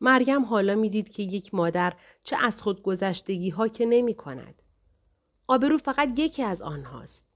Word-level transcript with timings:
مریم 0.00 0.44
حالا 0.44 0.74
می‌دید 0.74 1.08
که 1.08 1.22
یک 1.22 1.54
مادر 1.54 1.92
چه 2.22 2.36
از 2.36 2.62
خود 2.62 2.82
گذشتگی 2.82 3.50
ها 3.50 3.68
که 3.68 3.86
نمی 3.86 4.14
کند. 4.14 4.62
آبرو 5.48 5.78
فقط 5.78 6.18
یکی 6.18 6.42
از 6.42 6.62
آنهاست. 6.62 7.26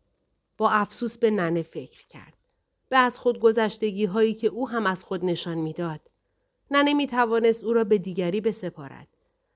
با 0.57 0.71
افسوس 0.71 1.19
به 1.19 1.31
ننه 1.31 1.63
فکر 1.63 2.07
کرد. 2.07 2.35
به 2.89 2.99
از 2.99 3.19
خود 3.19 3.41
گذشتگی 3.41 4.05
هایی 4.05 4.35
که 4.35 4.47
او 4.47 4.69
هم 4.69 4.87
از 4.87 5.05
خود 5.05 5.25
نشان 5.25 5.59
می‌داد. 5.59 6.01
ننه 6.71 6.95
می 6.95 7.07
توانست 7.07 7.65
او 7.65 7.73
را 7.73 7.85
به 7.85 7.99
دیگری 7.99 8.41
بسپارد 8.41 9.09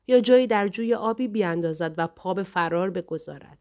یا 0.06 0.20
جایی 0.20 0.46
در 0.46 0.68
جوی 0.68 0.94
آبی 0.94 1.28
بیاندازد 1.28 1.94
و 1.96 2.06
پا 2.06 2.34
به 2.34 2.42
فرار 2.42 2.90
بگذارد. 2.90 3.58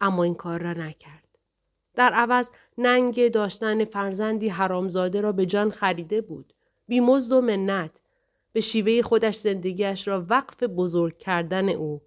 اما 0.00 0.24
این 0.24 0.34
کار 0.34 0.62
را 0.62 0.72
نکرد. 0.72 1.38
در 1.94 2.12
عوض 2.12 2.50
ننگ 2.78 3.28
داشتن 3.28 3.84
فرزندی 3.84 4.48
حرامزاده 4.48 5.20
را 5.20 5.32
به 5.32 5.46
جان 5.46 5.70
خریده 5.70 6.20
بود. 6.20 6.52
بیمزد 6.86 7.32
و 7.32 7.40
منت 7.40 8.00
به 8.52 8.60
شیوه 8.60 9.02
خودش 9.02 9.36
زندگیش 9.36 10.08
را 10.08 10.26
وقف 10.28 10.62
بزرگ 10.62 11.18
کردن 11.18 11.68
او 11.68 12.02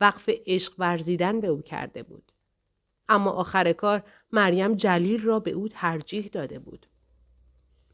وقف 0.00 0.30
عشق 0.46 0.74
ورزیدن 0.78 1.40
به 1.40 1.46
او 1.46 1.62
کرده 1.62 2.02
بود. 2.02 2.32
اما 3.08 3.30
آخر 3.30 3.72
کار 3.72 4.02
مریم 4.32 4.74
جلیل 4.74 5.22
را 5.22 5.40
به 5.40 5.50
او 5.50 5.68
ترجیح 5.68 6.26
داده 6.26 6.58
بود. 6.58 6.86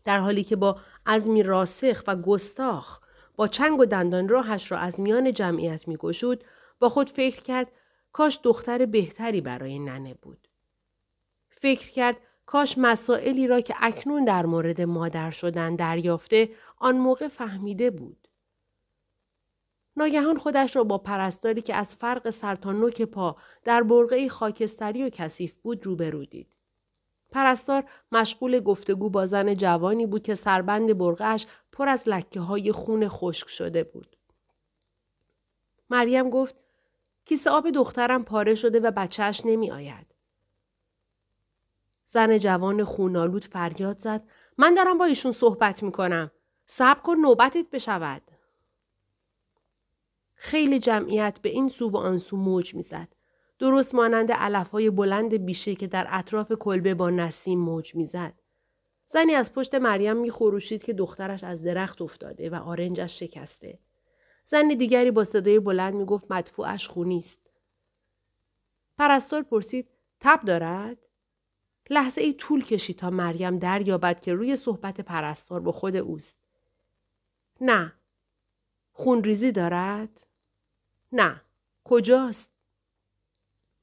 در 0.05 0.19
حالی 0.19 0.45
که 0.45 0.57
با 0.57 0.81
عزمی 1.07 1.43
راسخ 1.43 2.03
و 2.07 2.17
گستاخ 2.17 3.01
با 3.37 3.49
چنگ 3.49 3.81
و 3.81 3.85
دندان 3.85 4.29
راهش 4.29 4.73
را 4.73 4.79
از 4.79 5.01
میان 5.01 5.33
جمعیت 5.33 5.89
می 5.89 5.97
گشود 5.97 6.45
با 6.79 6.89
خود 6.89 7.11
فکر 7.11 7.43
کرد 7.43 7.73
کاش 8.13 8.41
دختر 8.43 8.87
بهتری 8.87 9.41
برای 9.41 9.79
ننه 9.79 10.15
بود. 10.15 10.49
فکر 11.51 11.91
کرد 11.91 12.17
کاش 12.47 12.79
مسائلی 12.79 13.47
را 13.47 13.61
که 13.61 13.75
اکنون 13.81 14.25
در 14.25 14.47
مورد 14.47 14.81
مادر 14.81 15.31
شدن 15.31 15.77
دریافته 15.77 16.51
آن 16.79 16.99
موقع 16.99 17.29
فهمیده 17.29 17.91
بود. 17.91 18.29
ناگهان 19.97 20.39
خودش 20.39 20.77
را 20.77 20.85
با 20.85 20.99
پرستاری 20.99 21.63
که 21.63 21.75
از 21.75 21.95
فرق 21.95 22.31
سر 22.31 22.55
تا 22.55 22.73
نوک 22.73 23.03
پا 23.03 23.37
در 23.65 23.83
برقعی 23.83 24.29
خاکستری 24.29 25.05
و 25.05 25.09
کثیف 25.09 25.55
بود 25.63 25.87
روبرو 25.87 26.25
دید. 26.25 26.57
پرستار 27.31 27.85
مشغول 28.13 28.61
گفتگو 28.61 29.11
با 29.11 29.27
زن 29.27 29.55
جوانی 29.55 30.07
بود 30.07 30.23
که 30.23 30.35
سربند 30.35 30.99
برقعش 30.99 31.47
پر 31.73 31.89
از 31.89 32.09
لکه 32.09 32.41
های 32.41 32.73
خون 32.73 33.09
خشک 33.09 33.49
شده 33.49 33.85
بود. 33.85 34.17
مریم 35.91 36.31
گفت 36.31 36.57
کیسه 37.25 37.51
آب 37.51 37.71
دخترم 37.71 38.25
پاره 38.25 38.55
شده 38.55 38.81
و 38.81 38.91
بچهش 38.91 39.43
نمی 39.45 39.71
آید. 39.71 40.14
زن 42.15 42.39
جوان 42.39 42.85
خونالود 42.85 43.45
فریاد 43.45 43.99
زد 43.99 44.23
من 44.59 44.75
دارم 44.75 44.99
با 44.99 45.05
ایشون 45.05 45.33
صحبت 45.33 45.83
می 45.83 45.93
کنم. 45.93 46.31
صبر 46.67 47.01
کن 47.01 47.15
نوبتت 47.15 47.71
بشود. 47.73 48.23
خیلی 50.35 50.79
جمعیت 50.79 51.39
به 51.43 51.49
این 51.49 51.69
سو 51.69 51.91
و 51.91 51.97
آن 51.97 52.19
سو 52.19 52.37
موج 52.37 52.75
می‌زد. 52.75 53.09
درست 53.59 53.95
مانند 53.95 54.33
علف 54.33 54.69
های 54.69 54.91
بلند 54.91 55.35
بیشه 55.35 55.75
که 55.75 55.87
در 55.87 56.07
اطراف 56.11 56.53
کلبه 56.53 56.95
با 56.95 57.11
نسیم 57.11 57.59
موج 57.59 57.95
می‌زد. 57.95 58.35
زنی 59.07 59.35
از 59.35 59.53
پشت 59.53 59.75
مریم 59.75 60.17
میخوروشید 60.17 60.85
که 60.85 60.93
دخترش 60.93 61.45
از 61.45 61.63
درخت 61.63 62.03
افتاده 62.03 62.51
و 62.51 62.55
آرنجش 62.55 63.19
شکسته. 63.19 63.79
زن 64.45 64.69
دیگری 64.69 65.11
با 65.11 65.25
صدای 65.25 65.59
بلند 65.59 65.95
می‌گفت 65.95 66.31
مدفوعش 66.31 66.89
خونی 66.89 67.19
است. 67.19 67.51
پرستار 68.99 69.43
پرسید 69.43 69.89
تب 70.21 70.45
دارد؟ 70.45 70.99
لحظه 71.91 72.21
ای 72.21 72.33
طول 72.33 72.65
کشید 72.65 72.99
تا 72.99 73.11
مریم 73.11 73.59
دریابد 73.59 74.21
که 74.21 74.35
روی 74.35 74.57
صحبت 74.57 75.01
پرستار 75.01 75.61
با 75.61 75.73
خود 75.73 75.97
اوست. 75.97 76.37
نه. 77.61 77.93
خونریزی 78.93 79.53
دارد؟ 79.53 80.27
نه. 81.13 81.41
کجاست؟ 81.85 82.51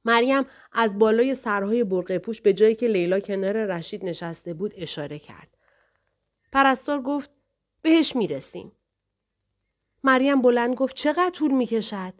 مریم 0.05 0.43
از 0.71 0.99
بالای 0.99 1.35
سرهای 1.35 1.83
برقه 1.83 2.19
پوش 2.19 2.41
به 2.41 2.53
جایی 2.53 2.75
که 2.75 2.87
لیلا 2.87 3.19
کنار 3.19 3.65
رشید 3.65 4.05
نشسته 4.05 4.53
بود 4.53 4.73
اشاره 4.75 5.19
کرد. 5.19 5.57
پرستار 6.51 7.01
گفت 7.01 7.31
بهش 7.81 8.15
می‌رسیم. 8.15 8.71
مریم 10.03 10.41
بلند 10.41 10.75
گفت 10.75 10.95
چقدر 10.95 11.29
طول 11.29 11.51
می‌کشد؟ 11.51 12.13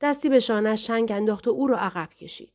دستی 0.00 0.28
به 0.28 0.40
شانش 0.40 0.86
شنگ 0.86 1.12
انداخت 1.12 1.48
و 1.48 1.50
او 1.50 1.66
را 1.66 1.78
عقب 1.78 2.10
کشید. 2.10 2.52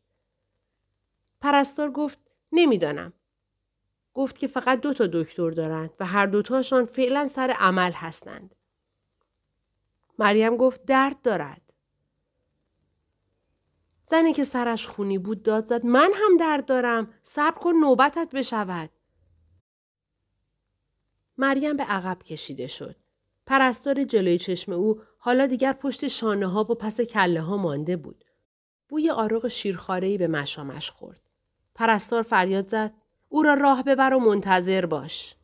پرستار 1.42 1.92
گفت 1.92 2.20
نمی‌دانم. 2.52 3.14
گفت 4.14 4.38
که 4.38 4.48
فقط 4.48 4.82
دو 4.82 4.94
تا 4.94 5.08
دکتر 5.14 5.52
دارند 5.52 5.90
و 6.00 6.06
هر 6.06 6.26
دوتاشان 6.26 6.86
فعلا 6.86 7.26
سر 7.26 7.56
عمل 7.60 7.92
هستند. 7.92 8.56
مریم 10.20 10.58
گفت 10.58 10.86
درد 10.86 11.22
دارد. 11.22 11.68
زنی 14.10 14.34
که 14.34 14.44
سرش 14.44 14.88
خونی 14.88 15.18
بود 15.18 15.44
داد 15.44 15.66
زد 15.66 15.86
من 15.86 16.12
هم 16.16 16.38
درد 16.38 16.66
دارم 16.66 17.10
صبر 17.22 17.60
کن 17.60 17.74
نوبتت 17.82 18.36
بشود 18.36 18.90
مریم 21.38 21.78
به 21.78 21.84
عقب 21.84 22.24
کشیده 22.24 22.68
شد 22.68 22.96
پرستار 23.46 24.04
جلوی 24.04 24.38
چشم 24.38 24.72
او 24.72 25.02
حالا 25.18 25.46
دیگر 25.46 25.74
پشت 25.74 26.08
شانه 26.08 26.48
ها 26.48 26.62
و 26.62 26.76
پس 26.76 27.02
کله 27.02 27.42
ها 27.42 27.58
مانده 27.58 27.98
بود 27.98 28.26
بوی 28.90 29.10
آرق 29.10 29.48
شیرخارهی 29.48 30.18
به 30.18 30.28
مشامش 30.28 30.90
خورد 30.90 31.27
پرستار 31.78 32.22
فریاد 32.22 32.68
زد 32.68 32.94
او 33.30 33.44
را 33.44 33.54
راه 33.54 33.84
ببر 33.84 34.14
و 34.14 34.20
منتظر 34.20 34.86
باش 34.86 35.36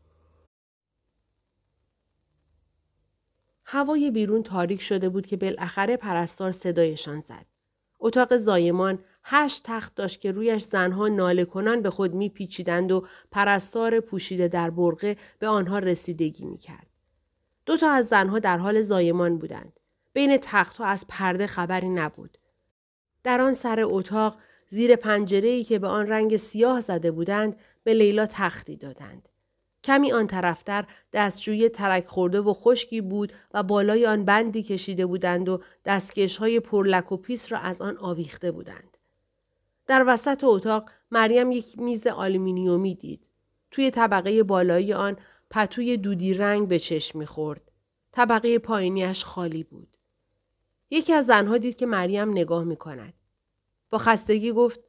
هوای 3.66 4.12
بیرون 4.12 4.44
تاریک 4.44 4.82
شده 4.82 5.10
بود 5.10 5.26
که 5.26 5.38
بالاخره 5.38 5.98
پرستار 5.98 6.52
صدایشان 6.52 7.20
زد 7.20 7.46
اتاق 8.00 8.38
زایمان 8.38 9.00
هشت 9.24 9.62
تخت 9.64 9.96
داشت 9.96 10.22
که 10.22 10.32
رویش 10.32 10.62
زنها 10.64 11.08
ناله 11.08 11.46
کنان 11.46 11.82
به 11.82 11.90
خود 11.90 12.14
میپیچیدند 12.14 12.92
و 12.92 13.08
پرستار 13.32 14.00
پوشیده 14.00 14.48
در 14.48 14.70
برقه 14.70 15.18
به 15.40 15.48
آنها 15.48 15.80
رسیدگی 15.80 16.46
می‌کرد. 16.46 16.88
دو 17.66 17.78
تا 17.78 17.92
از 17.92 18.08
زنها 18.08 18.40
در 18.40 18.58
حال 18.58 18.82
زایمان 18.82 19.38
بودند. 19.38 19.80
بین 20.14 20.38
تختها 20.38 20.86
از 20.86 21.06
پرده 21.08 21.48
خبری 21.48 21.90
نبود. 21.90 22.38
در 23.24 23.42
آن 23.42 23.54
سر 23.54 23.80
اتاق 23.84 24.38
زیر 24.74 24.96
پنجره 24.96 25.64
که 25.64 25.80
به 25.80 25.88
آن 25.88 26.08
رنگ 26.08 26.38
سیاه 26.38 26.82
زده 26.82 27.12
بودند 27.12 27.56
به 27.84 27.94
لیلا 27.94 28.26
تختی 28.26 28.76
دادند. 28.76 29.30
کمی 29.84 30.12
آن 30.12 30.28
طرفتر 30.28 30.86
دستشویی 31.14 31.70
ترک 31.70 32.08
خورده 32.08 32.42
و 32.42 32.54
خشکی 32.54 33.02
بود 33.02 33.34
و 33.54 33.64
بالای 33.64 34.06
آن 34.06 34.26
بندی 34.26 34.64
کشیده 34.64 35.06
بودند 35.06 35.50
و 35.50 35.62
دستکش 35.86 36.38
های 36.38 36.60
پرلک 36.60 37.12
و 37.12 37.18
پیس 37.18 37.52
را 37.52 37.58
از 37.58 37.82
آن 37.82 37.98
آویخته 37.98 38.52
بودند. 38.52 38.98
در 39.88 40.04
وسط 40.08 40.44
اتاق 40.44 40.90
مریم 41.12 41.52
یک 41.52 41.80
میز 41.80 42.08
آلومینیومی 42.08 42.96
دید. 42.96 43.28
توی 43.72 43.92
طبقه 43.92 44.44
بالایی 44.44 44.94
آن 44.94 45.18
پتوی 45.50 45.98
دودی 45.98 46.34
رنگ 46.34 46.68
به 46.68 46.80
چشم 46.80 47.20
می‌خورد. 47.20 47.72
طبقه 48.12 48.60
پایینیش 48.60 49.26
خالی 49.26 49.64
بود. 49.64 49.98
یکی 50.92 51.14
از 51.14 51.26
زنها 51.26 51.58
دید 51.58 51.76
که 51.76 51.86
مریم 51.86 52.32
نگاه 52.32 52.64
می 52.64 52.76
کند. 52.76 53.14
با 53.94 54.00
خستگی 54.00 54.52
گفت 54.52 54.80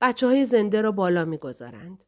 بچه 0.00 0.26
های 0.26 0.44
زنده 0.44 0.80
را 0.80 0.92
بالا 0.92 1.24
می‌گذارند. 1.24 2.04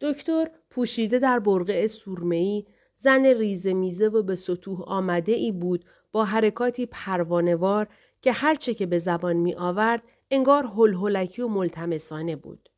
دکتر 0.00 0.50
پوشیده 0.70 1.18
در 1.18 1.38
برقع 1.38 1.86
سورمه‌ای 1.86 2.66
زن 2.94 3.26
ریزه 3.26 3.72
میزه 3.72 4.08
و 4.08 4.22
به 4.22 4.34
سطوح 4.34 4.82
آمده 4.82 5.32
ای 5.32 5.52
بود 5.52 5.84
با 6.12 6.24
حرکاتی 6.24 6.86
پروانوار 6.86 7.88
که 8.22 8.32
هرچه 8.32 8.74
که 8.74 8.86
به 8.86 8.98
زبان 8.98 9.36
می 9.36 9.54
آورد 9.54 10.02
انگار 10.30 10.64
هلهلکی 10.66 11.42
و 11.42 11.48
ملتمسانه 11.48 12.36
بود. 12.36 12.68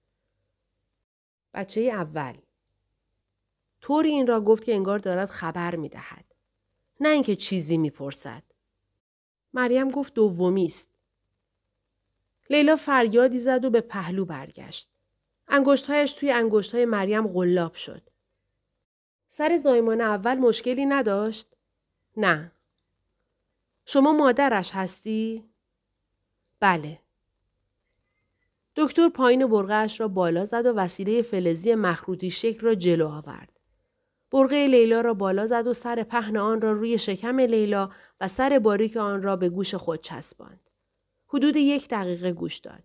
بچه 1.55 1.81
اول 1.81 2.35
طوری 3.81 4.11
این 4.11 4.27
را 4.27 4.41
گفت 4.41 4.65
که 4.65 4.75
انگار 4.75 4.99
دارد 4.99 5.29
خبر 5.29 5.77
می 5.77 5.89
دهد. 5.89 6.25
نه 7.01 7.09
اینکه 7.09 7.37
چیزی 7.37 7.79
می 7.79 7.91
پرسد. 7.91 8.43
مریم 9.55 9.91
گفت 9.91 10.15
دومی 10.15 10.65
است. 10.65 10.96
لیلا 12.51 12.77
فریادی 12.77 13.39
زد 13.39 13.65
و 13.65 13.71
به 13.71 13.81
پهلو 13.81 14.25
برگشت. 14.25 14.91
انگشتهایش 15.49 16.13
توی 16.13 16.31
انگشتهای 16.33 16.85
مریم 16.85 17.29
غلاب 17.29 17.75
شد. 17.75 18.03
سر 19.27 19.57
زایمان 19.57 20.01
اول 20.01 20.35
مشکلی 20.39 20.87
نداشت؟ 20.87 21.49
نه. 22.17 22.53
شما 23.87 24.13
مادرش 24.13 24.71
هستی؟ 24.75 25.45
بله. 26.61 26.99
دکتر 28.77 29.09
پایین 29.09 29.47
برغهش 29.47 30.01
را 30.01 30.09
بالا 30.09 30.45
زد 30.45 30.67
و 30.67 30.73
وسیله 30.73 31.23
فلزی 31.23 31.75
مخروطی 31.75 32.31
شکل 32.31 32.61
را 32.61 32.75
جلو 32.75 33.09
آورد. 33.09 33.61
برغه 34.33 34.67
لیلا 34.67 35.01
را 35.01 35.15
بالا 35.15 35.47
زد 35.47 35.67
و 35.67 35.73
سر 35.73 36.03
پهن 36.03 36.37
آن 36.37 36.61
را 36.61 36.73
روی 36.73 36.99
شکم 36.99 37.41
لیلا 37.41 37.91
و 38.21 38.29
سر 38.29 38.59
باریک 38.59 38.97
آن 38.97 39.23
را 39.23 39.37
به 39.37 39.49
گوش 39.49 39.75
خود 39.75 40.01
چسباند. 40.01 40.66
حدود 41.37 41.57
یک 41.57 41.89
دقیقه 41.89 42.33
گوش 42.33 42.59
داد. 42.59 42.83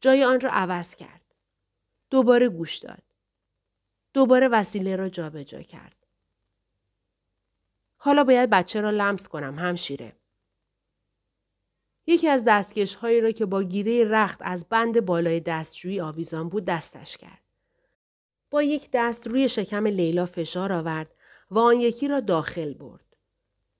جای 0.00 0.24
آن 0.24 0.40
را 0.40 0.50
عوض 0.50 0.94
کرد. 0.94 1.24
دوباره 2.10 2.48
گوش 2.48 2.76
داد. 2.76 3.02
دوباره 4.14 4.48
وسیله 4.48 4.96
را 4.96 5.08
جابجا 5.08 5.42
جا 5.42 5.62
کرد. 5.62 5.96
حالا 7.96 8.24
باید 8.24 8.50
بچه 8.50 8.80
را 8.80 8.90
لمس 8.90 9.28
کنم 9.28 9.58
همشیره. 9.58 10.12
یکی 12.06 12.28
از 12.28 12.44
دستکش 12.46 12.94
هایی 12.94 13.20
را 13.20 13.30
که 13.30 13.46
با 13.46 13.62
گیره 13.62 14.04
رخت 14.04 14.38
از 14.42 14.68
بند 14.68 15.00
بالای 15.00 15.40
دستشویی 15.40 16.00
آویزان 16.00 16.48
بود 16.48 16.64
دستش 16.64 17.16
کرد. 17.16 17.42
با 18.50 18.62
یک 18.62 18.88
دست 18.92 19.26
روی 19.26 19.48
شکم 19.48 19.86
لیلا 19.86 20.26
فشار 20.26 20.72
آورد 20.72 21.18
و 21.50 21.58
آن 21.58 21.76
یکی 21.76 22.08
را 22.08 22.20
داخل 22.20 22.74
برد. 22.74 23.16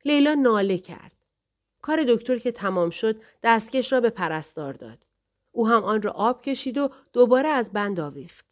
لیلا 0.04 0.34
ناله 0.34 0.78
کرد. 0.78 1.15
کار 1.86 2.04
دکتر 2.08 2.38
که 2.38 2.52
تمام 2.52 2.90
شد 2.90 3.22
دستکش 3.42 3.92
را 3.92 4.00
به 4.00 4.10
پرستار 4.10 4.72
داد. 4.72 4.98
او 5.52 5.68
هم 5.68 5.84
آن 5.84 6.02
را 6.02 6.10
آب 6.10 6.42
کشید 6.42 6.78
و 6.78 6.90
دوباره 7.12 7.48
از 7.48 7.72
بند 7.72 8.00
آویخت. 8.00 8.46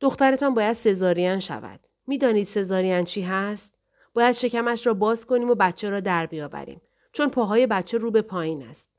دخترتان 0.00 0.54
باید 0.54 0.72
سزارین 0.72 1.38
شود. 1.38 1.80
می‌دانید 2.06 2.46
سزارین 2.46 3.04
چی 3.04 3.22
هست؟ 3.22 3.74
باید 4.14 4.34
شکمش 4.34 4.86
را 4.86 4.94
باز 4.94 5.26
کنیم 5.26 5.50
و 5.50 5.54
بچه 5.54 5.90
را 5.90 6.00
در 6.00 6.26
بیاوریم. 6.26 6.80
چون 7.12 7.30
پاهای 7.30 7.66
بچه 7.66 7.98
رو 7.98 8.10
به 8.10 8.22
پایین 8.22 8.62
است. 8.62 8.90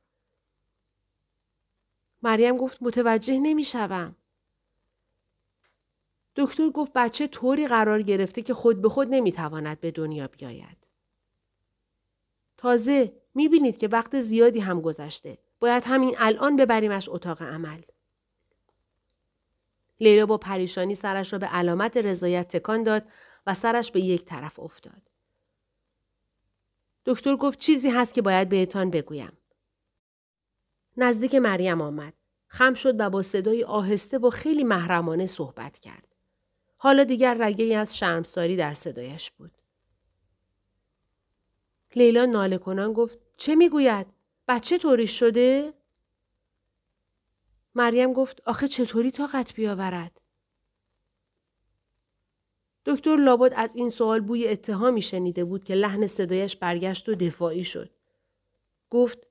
مریم 2.24 2.58
گفت 2.58 2.78
متوجه 2.82 3.40
نمی‌شوم. 3.40 4.16
دکتر 6.36 6.70
گفت 6.70 6.94
بچه 6.94 7.28
طوری 7.28 7.68
قرار 7.68 8.02
گرفته 8.02 8.42
که 8.42 8.54
خود 8.54 8.82
به 8.82 8.90
خود 8.90 9.08
نمی‌تواند 9.12 9.80
به 9.80 9.92
دنیا 9.92 10.28
بیاید. 10.28 10.83
تازه 12.64 13.14
می‌بینید 13.36 13.78
که 13.78 13.88
وقت 13.88 14.20
زیادی 14.20 14.60
هم 14.60 14.82
گذشته. 14.82 15.38
باید 15.60 15.84
همین 15.86 16.16
الان 16.18 16.56
ببریمش 16.56 17.10
اتاق 17.10 17.42
عمل. 17.42 17.82
لیلا 20.00 20.26
با 20.26 20.38
پریشانی 20.38 20.96
سرش 20.96 21.34
را 21.34 21.40
به 21.40 21.46
علامت 21.46 21.98
رضایت 21.98 22.48
تکان 22.48 22.84
داد 22.84 23.04
و 23.48 23.54
سرش 23.54 23.92
به 23.92 24.02
یک 24.02 24.26
طرف 24.26 24.60
افتاد. 24.60 25.02
دکتر 27.06 27.36
گفت 27.36 27.60
چیزی 27.60 27.90
هست 27.90 28.14
که 28.14 28.22
باید 28.22 28.50
بهتان 28.50 28.90
بگویم. 28.90 29.38
نزدیک 30.98 31.36
مریم 31.36 31.82
آمد. 31.82 32.14
خم 32.48 32.74
شد 32.74 33.00
و 33.00 33.10
با 33.10 33.24
صدای 33.24 33.64
آهسته 33.64 34.18
و 34.18 34.30
خیلی 34.30 34.64
محرمانه 34.64 35.28
صحبت 35.28 35.80
کرد. 35.80 36.16
حالا 36.78 37.04
دیگر 37.04 37.38
رگه 37.40 37.78
از 37.78 37.98
شرمساری 37.98 38.56
در 38.56 38.74
صدایش 38.74 39.32
بود. 39.32 39.52
لیلا 41.96 42.26
ناله 42.26 42.58
کنان 42.58 42.94
گفت 42.94 43.20
چه 43.38 43.56
می‌گوید؟ 43.56 44.08
بچه 44.48 44.78
طوریش 44.78 45.20
شده؟ 45.20 45.74
مریم 47.76 48.14
گفت 48.14 48.42
آخه 48.46 48.68
چطوری 48.68 49.12
طاقت 49.12 49.54
بیاورد؟ 49.54 50.22
دکتر 52.86 53.16
لابد 53.16 53.54
از 53.56 53.76
این 53.76 53.90
سوال 53.90 54.20
بوی 54.20 54.48
اتهامی 54.48 55.02
شنیده 55.02 55.44
بود 55.44 55.64
که 55.64 55.76
لحن 55.76 56.08
صدایش 56.08 56.56
برگشت 56.56 57.10
و 57.10 57.16
دفاعی 57.16 57.64
شد. 57.64 57.90
گفت 58.90 59.28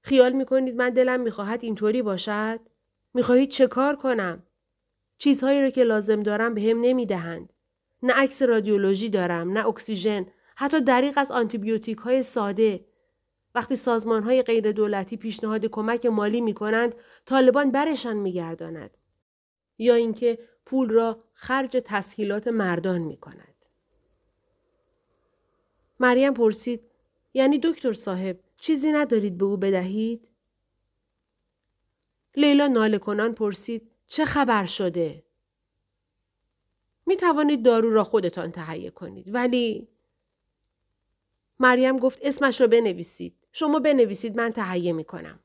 خیال 0.00 0.32
می‌کنید 0.32 0.76
من 0.76 0.90
دلم 0.90 1.20
می‌خواهد 1.20 1.64
اینطوری 1.64 2.02
باشد؟ 2.02 2.60
می‌خواهید 3.14 3.50
چه 3.50 3.66
کار 3.66 3.96
کنم؟ 3.96 4.42
چیزهایی 5.18 5.62
را 5.62 5.70
که 5.70 5.84
لازم 5.84 6.22
دارم 6.22 6.54
به 6.54 6.62
هم 6.62 6.80
نمی‌دهند. 6.80 7.52
نه 8.02 8.12
عکس 8.12 8.42
رادیولوژی 8.42 9.08
دارم، 9.08 9.58
نه 9.58 9.66
اکسیژن، 9.66 10.26
حتی 10.56 10.80
دریق 10.80 11.18
از 11.18 11.30
آنتیبیوتیک 11.30 11.98
های 11.98 12.22
ساده. 12.22 12.84
وقتی 13.54 13.76
سازمان 13.76 14.22
های 14.22 14.42
غیر 14.42 14.72
دولتی 14.72 15.16
پیشنهاد 15.16 15.66
کمک 15.66 16.06
مالی 16.06 16.40
می 16.40 16.54
کنند، 16.54 16.94
طالبان 17.26 17.70
برشان 17.70 18.16
می 18.16 18.32
گرداند. 18.32 18.96
یا 19.78 19.94
اینکه 19.94 20.38
پول 20.66 20.90
را 20.90 21.24
خرج 21.32 21.82
تسهیلات 21.84 22.48
مردان 22.48 23.00
می 23.00 23.16
کند. 23.16 23.54
مریم 26.00 26.34
پرسید 26.34 26.80
یعنی 27.34 27.58
دکتر 27.58 27.92
صاحب 27.92 28.40
چیزی 28.56 28.92
ندارید 28.92 29.38
به 29.38 29.44
او 29.44 29.56
بدهید؟ 29.56 30.28
لیلا 32.36 32.66
ناله 32.66 32.98
کنان 32.98 33.34
پرسید 33.34 33.90
چه 34.06 34.24
خبر 34.24 34.64
شده؟ 34.64 35.24
می 37.06 37.16
توانید 37.16 37.64
دارو 37.64 37.90
را 37.90 38.04
خودتان 38.04 38.52
تهیه 38.52 38.90
کنید 38.90 39.34
ولی 39.34 39.88
مریم 41.60 41.96
گفت 41.96 42.18
اسمش 42.22 42.60
را 42.60 42.66
بنویسید. 42.66 43.34
شما 43.52 43.78
بنویسید 43.78 44.36
من 44.36 44.50
تهیه 44.50 44.92
می 44.92 45.04
کنم. 45.04 45.38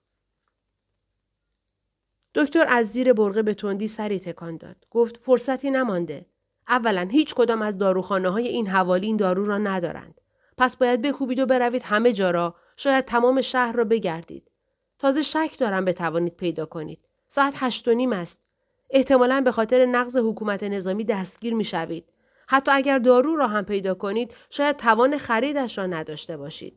دکتر 2.35 2.65
از 2.69 2.87
زیر 2.87 3.13
برقه 3.13 3.43
به 3.43 3.53
تندی 3.53 3.87
سری 3.87 4.19
تکان 4.19 4.57
داد. 4.57 4.75
گفت 4.89 5.17
فرصتی 5.17 5.71
نمانده. 5.71 6.25
اولا 6.67 7.07
هیچ 7.11 7.33
کدام 7.33 7.61
از 7.61 7.77
داروخانه 7.77 8.29
های 8.29 8.47
این 8.47 8.67
حوالی 8.67 9.07
این 9.07 9.17
دارو 9.17 9.45
را 9.45 9.57
ندارند. 9.57 10.21
پس 10.57 10.77
باید 10.77 11.01
بکوبید 11.01 11.39
و 11.39 11.45
بروید 11.45 11.83
همه 11.83 12.13
جا 12.13 12.31
را 12.31 12.55
شاید 12.77 13.05
تمام 13.05 13.41
شهر 13.41 13.71
را 13.71 13.83
بگردید. 13.83 14.51
تازه 14.99 15.21
شک 15.21 15.59
دارم 15.59 15.85
بتوانید 15.85 16.35
پیدا 16.35 16.65
کنید. 16.65 16.99
ساعت 17.27 17.53
هشت 17.55 17.87
و 17.87 17.93
نیم 17.93 18.13
است. 18.13 18.41
احتمالا 18.89 19.41
به 19.41 19.51
خاطر 19.51 19.85
نقض 19.85 20.17
حکومت 20.17 20.63
نظامی 20.63 21.03
دستگیر 21.03 21.53
می 21.53 21.63
شوید. 21.63 22.05
حتی 22.51 22.71
اگر 22.71 22.99
دارو 22.99 23.35
را 23.35 23.47
هم 23.47 23.65
پیدا 23.65 23.93
کنید 23.93 24.33
شاید 24.49 24.77
توان 24.77 25.17
خریدش 25.17 25.77
را 25.77 25.87
نداشته 25.87 26.37
باشید. 26.37 26.73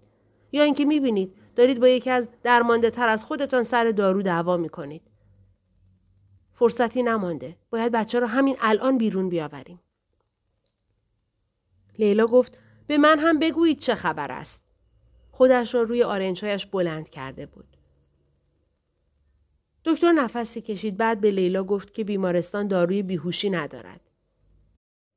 یا 0.53 0.63
اینکه 0.63 0.85
می 0.85 1.01
بینید 1.01 1.35
دارید 1.57 1.81
با 1.81 1.89
یکی 1.89 2.11
از 2.11 2.31
درمانده 2.43 2.91
تر 2.91 3.09
از 3.09 3.25
خودتان 3.25 3.63
سر 3.63 3.91
دارو 3.91 4.23
دعوا 4.23 4.57
می 4.57 4.69
کنید. 4.69 5.03
فرصتی 6.53 7.03
نمانده. 7.03 7.57
باید 7.71 7.93
بچه 7.93 8.19
را 8.19 8.27
همین 8.27 8.57
الان 8.61 8.99
بیرون 8.99 9.29
بیاوریم. 9.29 9.81
لیلا 11.99 12.27
گفت 12.27 12.59
به 12.87 12.99
من 12.99 13.19
هم 13.19 13.39
بگویید 13.39 13.79
چه 13.79 13.95
خبر 13.95 14.33
است. 14.33 14.63
خودش 15.31 15.75
را 15.75 15.83
روی 15.83 16.03
آرنجهایش 16.03 16.67
بلند 16.67 17.11
کرده 17.11 17.47
بود. 17.47 17.77
دکتر 19.85 20.13
نفسی 20.13 20.61
کشید 20.61 20.97
بعد 20.97 21.21
به 21.21 21.31
لیلا 21.31 21.65
گفت 21.65 21.95
که 21.95 22.05
بیمارستان 22.05 22.69
داروی 22.69 23.03
بیهوشی 23.03 23.51
ندارد. 23.51 24.12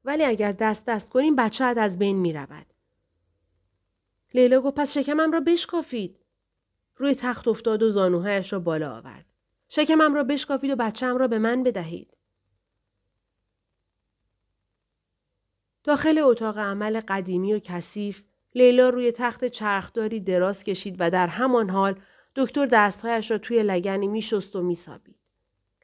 ولی 0.06 0.24
اگر 0.24 0.52
دست 0.52 0.86
دست 0.86 1.10
کنیم 1.10 1.36
بچه 1.36 1.63
از 1.63 2.00
بین 2.00 2.18
می 2.18 2.34
رود. 2.34 2.66
لیلا 4.34 4.62
گفت 4.62 4.75
پس 4.75 4.98
شکمم 4.98 5.31
را 5.31 5.40
بشکافید. 5.40 6.19
روی 6.98 7.16
تخت 7.16 7.48
افتاد 7.48 7.84
و 7.84 7.90
زانوهایش 7.90 8.54
را 8.54 8.60
بالا 8.60 8.98
آورد. 8.98 9.25
شکمم 9.68 10.13
را 10.13 10.24
بشکافید 10.24 10.72
و 10.72 10.75
بچم 10.75 11.18
را 11.18 11.28
به 11.28 11.40
من 11.40 11.63
بدهید. 11.63 12.18
داخل 15.84 16.20
اتاق 16.20 16.58
عمل 16.58 17.00
قدیمی 17.08 17.53
و 17.53 17.60
کثیف 17.60 18.24
لیلا 18.56 18.89
روی 18.89 19.12
تخت 19.12 19.46
چرخداری 19.46 20.20
دراز 20.20 20.63
کشید 20.63 20.96
و 21.00 21.10
در 21.10 21.27
همان 21.27 21.70
حال 21.70 22.00
دکتر 22.36 22.65
دستهایش 22.65 23.32
را 23.32 23.38
توی 23.38 23.63
لگنی 23.63 24.08
میشست 24.08 24.56
و 24.56 24.62
میسابید. 24.62 25.20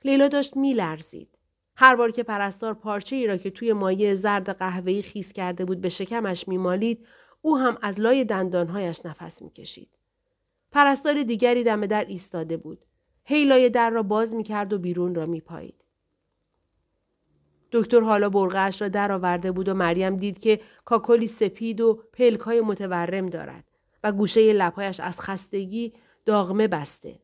لیلا 0.05 0.27
داشت 0.27 0.57
میلرزید. 0.57 1.37
هر 1.75 1.95
بار 1.95 2.11
که 2.11 2.23
پرستار 2.23 2.73
پارچه 2.73 3.15
ای 3.15 3.27
را 3.27 3.37
که 3.37 3.49
توی 3.49 3.73
مایه 3.73 4.15
زرد 4.15 4.49
قهوه‌ای 4.49 5.01
خیس 5.01 5.33
کرده 5.33 5.65
بود 5.65 5.81
به 5.81 5.89
شکمش 5.89 6.47
میمالید 6.47 7.07
او 7.41 7.57
هم 7.57 7.77
از 7.81 7.99
لای 7.99 8.25
دندانهایش 8.25 9.05
نفس 9.05 9.41
می‌کشید. 9.41 9.89
پرستار 10.71 11.23
دیگری 11.23 11.63
دم 11.63 11.85
در 11.85 12.05
ایستاده 12.05 12.57
بود. 12.57 12.85
هیلای 13.23 13.69
در 13.69 13.89
را 13.89 14.03
باز 14.03 14.35
می 14.35 14.43
کرد 14.43 14.73
و 14.73 14.77
بیرون 14.77 15.15
را 15.15 15.25
می 15.25 15.41
پایید. 15.41 15.85
دکتر 17.71 18.01
حالا 18.01 18.29
برغش 18.29 18.81
را 18.81 18.87
در 18.87 19.11
آورده 19.11 19.51
بود 19.51 19.69
و 19.69 19.73
مریم 19.73 20.15
دید 20.15 20.39
که 20.39 20.61
کاکلی 20.85 21.27
سپید 21.27 21.81
و 21.81 22.03
پلک 22.13 22.39
های 22.39 22.61
متورم 22.61 23.25
دارد 23.25 23.63
و 24.03 24.11
گوشه 24.11 24.53
لبهایش 24.53 24.99
از 24.99 25.19
خستگی 25.19 25.93
داغمه 26.25 26.67
بسته. 26.67 27.19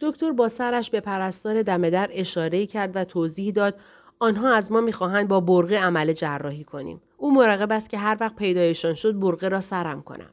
دکتر 0.00 0.32
با 0.32 0.48
سرش 0.48 0.90
به 0.90 1.00
پرستار 1.00 1.62
دم 1.62 1.90
در 1.90 2.10
اشاره 2.12 2.66
کرد 2.66 2.96
و 2.96 3.04
توضیح 3.04 3.52
داد 3.52 3.80
آنها 4.18 4.54
از 4.54 4.72
ما 4.72 4.80
می‌خواهند 4.80 5.28
با 5.28 5.40
برقه 5.40 5.76
عمل 5.76 6.12
جراحی 6.12 6.64
کنیم. 6.64 7.02
او 7.16 7.34
مراقب 7.34 7.72
است 7.72 7.90
که 7.90 7.98
هر 7.98 8.16
وقت 8.20 8.36
پیدایشان 8.36 8.94
شد 8.94 9.20
برقه 9.20 9.48
را 9.48 9.60
سرم 9.60 10.02
کنم. 10.02 10.30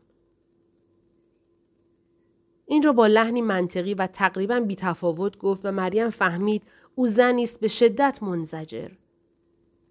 این 2.65 2.83
را 2.83 2.93
با 2.93 3.07
لحنی 3.07 3.41
منطقی 3.41 3.93
و 3.93 4.07
تقریبا 4.07 4.59
بیتفاوت 4.59 5.37
گفت 5.37 5.65
و 5.65 5.71
مریم 5.71 6.09
فهمید 6.09 6.63
او 6.95 7.07
زنی 7.07 7.43
است 7.43 7.59
به 7.59 7.67
شدت 7.67 8.23
منزجر. 8.23 8.89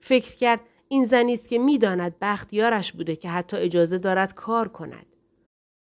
فکر 0.00 0.36
کرد 0.36 0.60
این 0.88 1.04
زنی 1.04 1.32
است 1.32 1.48
که 1.48 1.58
می‌داند 1.58 2.14
بختیارش 2.20 2.92
بوده 2.92 3.16
که 3.16 3.28
حتی 3.28 3.56
اجازه 3.56 3.98
دارد 3.98 4.34
کار 4.34 4.68
کند. 4.68 5.06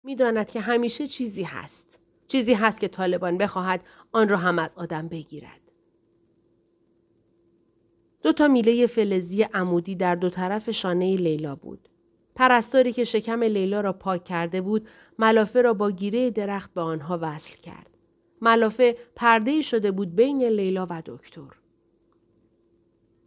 می‌داند 0.04 0.50
که 0.50 0.61
همیشه 0.61 1.07
چیزی 1.07 1.42
هست. 1.42 2.00
چیزی 2.28 2.54
هست 2.54 2.80
که 2.80 2.88
طالبان 2.88 3.38
بخواهد 3.38 3.80
آن 4.12 4.28
را 4.28 4.37
هم 4.37 4.58
از 4.58 4.78
آدم 4.78 5.08
بگیرد. 5.08 5.61
دو 8.23 8.32
تا 8.32 8.49
میله 8.49 8.87
فلزی 8.87 9.42
عمودی 9.42 9.94
در 9.94 10.14
دو 10.14 10.30
طرف 10.30 10.70
شانه 10.70 11.16
لیلا 11.16 11.54
بود. 11.54 11.88
پرستاری 12.35 12.92
که 12.92 13.04
شکم 13.04 13.42
لیلا 13.42 13.80
را 13.80 13.92
پاک 13.92 14.25
کرده 14.25 14.61
بود 14.61 14.88
ملافه 15.18 15.62
را 15.62 15.75
با 15.75 15.90
گیره 15.90 16.30
درخت 16.30 16.75
به 16.75 16.80
آنها 16.80 17.18
وصل 17.23 17.56
کرد. 17.56 17.90
ملافه 18.42 18.97
پرده 19.16 19.61
شده 19.61 19.90
بود 19.90 20.16
بین 20.16 20.42
لیلا 20.42 20.87
و 20.90 21.02
دکتر. 21.06 21.54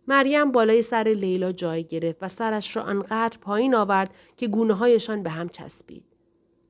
مریم 0.08 0.52
بالای 0.52 0.82
سر 0.82 1.04
لیلا 1.04 1.52
جای 1.52 1.84
گرفت 1.84 2.24
و 2.24 2.28
سرش 2.28 2.76
را 2.76 2.84
آنقدر 2.84 3.38
پایین 3.42 3.76
آورد 3.76 4.18
که 4.38 4.48
گونه 4.48 4.74
هایشان 4.74 5.24
به 5.24 5.30
هم 5.30 5.50
چسبید. 5.50 6.11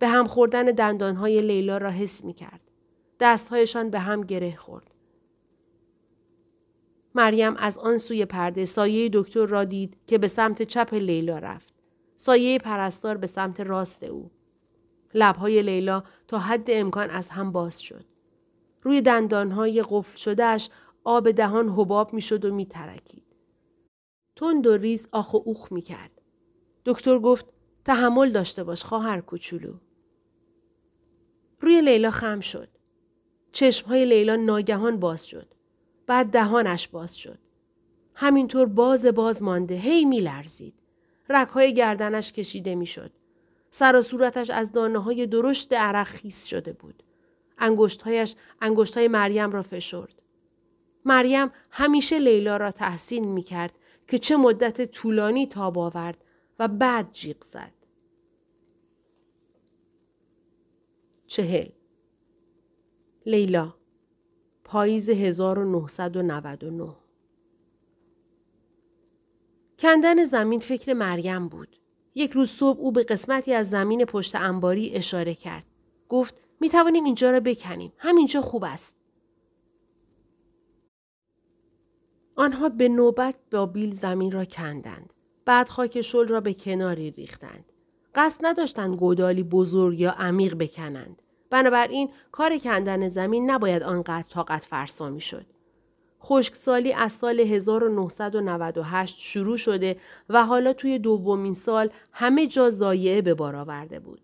به 0.01 0.08
هم 0.08 0.27
خوردن 0.27 0.65
دندانهای 0.65 1.41
لیلا 1.41 1.77
را 1.77 1.89
حس 1.89 2.25
می 2.25 2.34
کرد. 2.34 2.62
دستهایشان 3.20 3.89
به 3.89 4.00
هم 4.00 4.22
گره 4.22 4.55
خورد. 4.55 4.91
مریم 7.15 7.55
از 7.55 7.77
آن 7.77 7.98
سوی 7.98 8.25
پرده 8.25 8.65
سایه 8.65 9.10
دکتر 9.13 9.46
را 9.46 9.63
دید 9.63 9.98
که 10.08 10.17
به 10.17 10.27
سمت 10.27 10.63
چپ 10.63 10.93
لیلا 10.93 11.38
رفت. 11.38 11.74
سایه 12.15 12.60
پرستار 12.60 13.17
به 13.17 13.27
سمت 13.27 13.60
راست 13.60 14.03
او. 14.03 14.31
لبهای 15.13 15.62
لیلا 15.62 16.03
تا 16.27 16.39
حد 16.39 16.67
امکان 16.67 17.10
از 17.10 17.29
هم 17.29 17.51
باز 17.51 17.81
شد. 17.81 18.05
روی 18.81 19.01
دندانهای 19.01 19.84
قفل 19.89 20.17
شدهش 20.17 20.70
آب 21.03 21.31
دهان 21.31 21.70
حباب 21.70 22.13
می‌شد 22.13 22.46
و 22.46 22.53
میترکید. 22.53 23.25
تند 24.36 24.67
و 24.67 24.77
ریز 24.77 25.08
آخ 25.12 25.34
و 25.34 25.38
اوخ 25.46 25.72
می 25.72 25.81
کرد. 25.81 26.22
دکتر 26.86 27.20
گفت 27.20 27.46
تحمل 27.86 28.31
داشته 28.31 28.63
باش 28.63 28.84
خواهر 28.84 29.22
کوچولو. 29.22 29.74
روی 31.62 31.82
لیلا 31.82 32.12
خم 32.12 32.39
شد. 32.39 32.68
چشمهای 33.51 34.06
لیلا 34.06 34.36
ناگهان 34.36 35.00
باز 35.00 35.25
شد. 35.25 35.48
بعد 36.08 36.27
دهانش 36.27 36.88
باز 36.88 37.18
شد. 37.18 37.39
همینطور 38.15 38.68
باز 38.68 39.06
باز 39.06 39.44
مانده 39.44 39.75
هی 39.75 40.06
می 40.06 40.20
لرزید. 40.20 40.74
رکهای 41.30 41.74
گردنش 41.74 42.32
کشیده 42.32 42.75
می 42.75 42.86
شد. 42.86 43.12
سر 43.70 43.96
و 43.96 44.01
صورتش 44.01 44.50
از 44.50 44.72
دانه 44.72 45.00
های 45.00 45.27
درشت 45.27 45.74
عرق 45.74 46.08
خیس 46.08 46.46
شده 46.46 46.74
بود. 46.74 47.03
انگشتهایش 47.58 48.36
انگشتهای 48.62 49.08
مریم 49.08 49.51
را 49.51 49.62
فشرد. 49.62 50.22
مریم 51.06 51.51
همیشه 51.70 52.20
لیلا 52.20 52.58
را 52.58 52.72
تحسین 52.72 53.25
می 53.25 53.44
کرد 53.44 53.74
که 54.08 54.18
چه 54.18 54.38
مدت 54.38 54.91
طولانی 54.91 55.48
تاب 55.48 55.77
آورد 55.77 56.18
و 56.60 56.68
بعد 56.68 57.12
جیغ 57.12 57.44
زد. 57.44 57.80
چهل 61.31 61.69
لیلا 63.25 63.73
پاییز 64.63 65.09
1999 65.09 66.95
کندن 69.79 70.25
زمین 70.25 70.59
فکر 70.59 70.93
مریم 70.93 71.47
بود. 71.47 71.77
یک 72.15 72.31
روز 72.31 72.50
صبح 72.50 72.79
او 72.79 72.91
به 72.91 73.03
قسمتی 73.03 73.53
از 73.53 73.69
زمین 73.69 74.05
پشت 74.05 74.35
انباری 74.35 74.93
اشاره 74.93 75.33
کرد. 75.33 75.65
گفت 76.09 76.35
می 76.59 76.69
توانیم 76.69 77.03
اینجا 77.03 77.31
را 77.31 77.39
بکنیم. 77.39 77.93
همینجا 77.97 78.41
خوب 78.41 78.63
است. 78.63 78.95
آنها 82.35 82.69
به 82.69 82.89
نوبت 82.89 83.39
با 83.51 83.65
بیل 83.65 83.95
زمین 83.95 84.31
را 84.31 84.45
کندند. 84.45 85.13
بعد 85.45 85.69
خاک 85.69 86.01
شل 86.01 86.27
را 86.27 86.41
به 86.41 86.53
کناری 86.53 87.11
ریختند. 87.11 87.71
قصد 88.15 88.46
نداشتند 88.46 88.96
گودالی 88.96 89.44
بزرگ 89.44 90.00
یا 90.00 90.12
عمیق 90.12 90.56
بکنند. 90.56 91.22
بنابراین 91.50 92.10
کار 92.32 92.58
کندن 92.58 93.08
زمین 93.08 93.51
نباید 93.51 93.84
آنقدر 93.84 94.27
طاقت 94.30 94.65
فرسا 94.65 95.10
می 95.10 95.22
شد. 95.22 95.46
خشکسالی 96.24 96.94
از 96.94 97.12
سال 97.12 97.39
1998 97.39 99.20
شروع 99.20 99.58
شده 99.58 99.98
و 100.30 100.46
حالا 100.46 100.74
توی 100.74 101.00
دومین 101.00 101.53
سال 101.53 101.89
همه 102.12 102.48
جا 102.48 102.70
زایعه 102.70 103.22
به 103.22 103.34
بار 103.34 103.56
آورده 103.56 104.00
بود. 104.00 104.22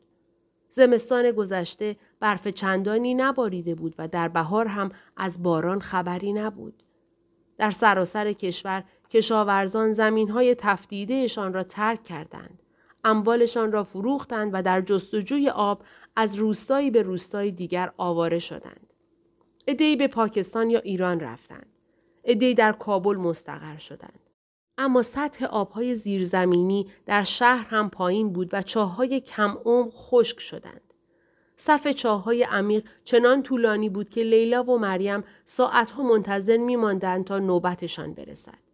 زمستان 0.69 1.31
گذشته 1.31 1.95
برف 2.19 2.47
چندانی 2.47 3.13
نباریده 3.13 3.75
بود 3.75 3.95
و 3.97 4.07
در 4.07 4.27
بهار 4.27 4.67
هم 4.67 4.91
از 5.17 5.43
باران 5.43 5.79
خبری 5.79 6.33
نبود. 6.33 6.83
در 7.57 7.71
سراسر 7.71 8.33
کشور 8.33 8.83
کشاورزان 9.09 9.91
زمین 9.91 10.29
های 10.29 10.55
تفتیدهشان 10.55 11.53
را 11.53 11.63
ترک 11.63 12.03
کردند. 12.03 12.63
اموالشان 13.03 13.71
را 13.71 13.83
فروختند 13.83 14.49
و 14.53 14.61
در 14.61 14.81
جستجوی 14.81 15.49
آب 15.49 15.83
از 16.15 16.35
روستایی 16.35 16.91
به 16.91 17.01
روستای 17.01 17.51
دیگر 17.51 17.91
آواره 17.97 18.39
شدند. 18.39 18.93
ادهی 19.67 19.95
به 19.95 20.07
پاکستان 20.07 20.69
یا 20.69 20.79
ایران 20.79 21.19
رفتند. 21.19 21.67
ادهی 22.23 22.53
در 22.53 22.71
کابل 22.71 23.15
مستقر 23.15 23.77
شدند. 23.77 24.19
اما 24.77 25.01
سطح 25.01 25.45
آبهای 25.45 25.95
زیرزمینی 25.95 26.87
در 27.05 27.23
شهر 27.23 27.65
هم 27.69 27.89
پایین 27.89 28.33
بود 28.33 28.49
و 28.53 28.61
چاههای 28.61 29.19
کم 29.19 29.57
عمق 29.65 29.91
خشک 29.93 30.39
شدند. 30.39 30.93
صف 31.55 31.87
چاههای 31.87 32.43
عمیق 32.43 32.89
چنان 33.03 33.43
طولانی 33.43 33.89
بود 33.89 34.09
که 34.09 34.23
لیلا 34.23 34.63
و 34.63 34.77
مریم 34.77 35.23
ساعتها 35.45 36.03
منتظر 36.03 36.57
میماندند 36.57 37.25
تا 37.25 37.39
نوبتشان 37.39 38.13
برسد. 38.13 38.66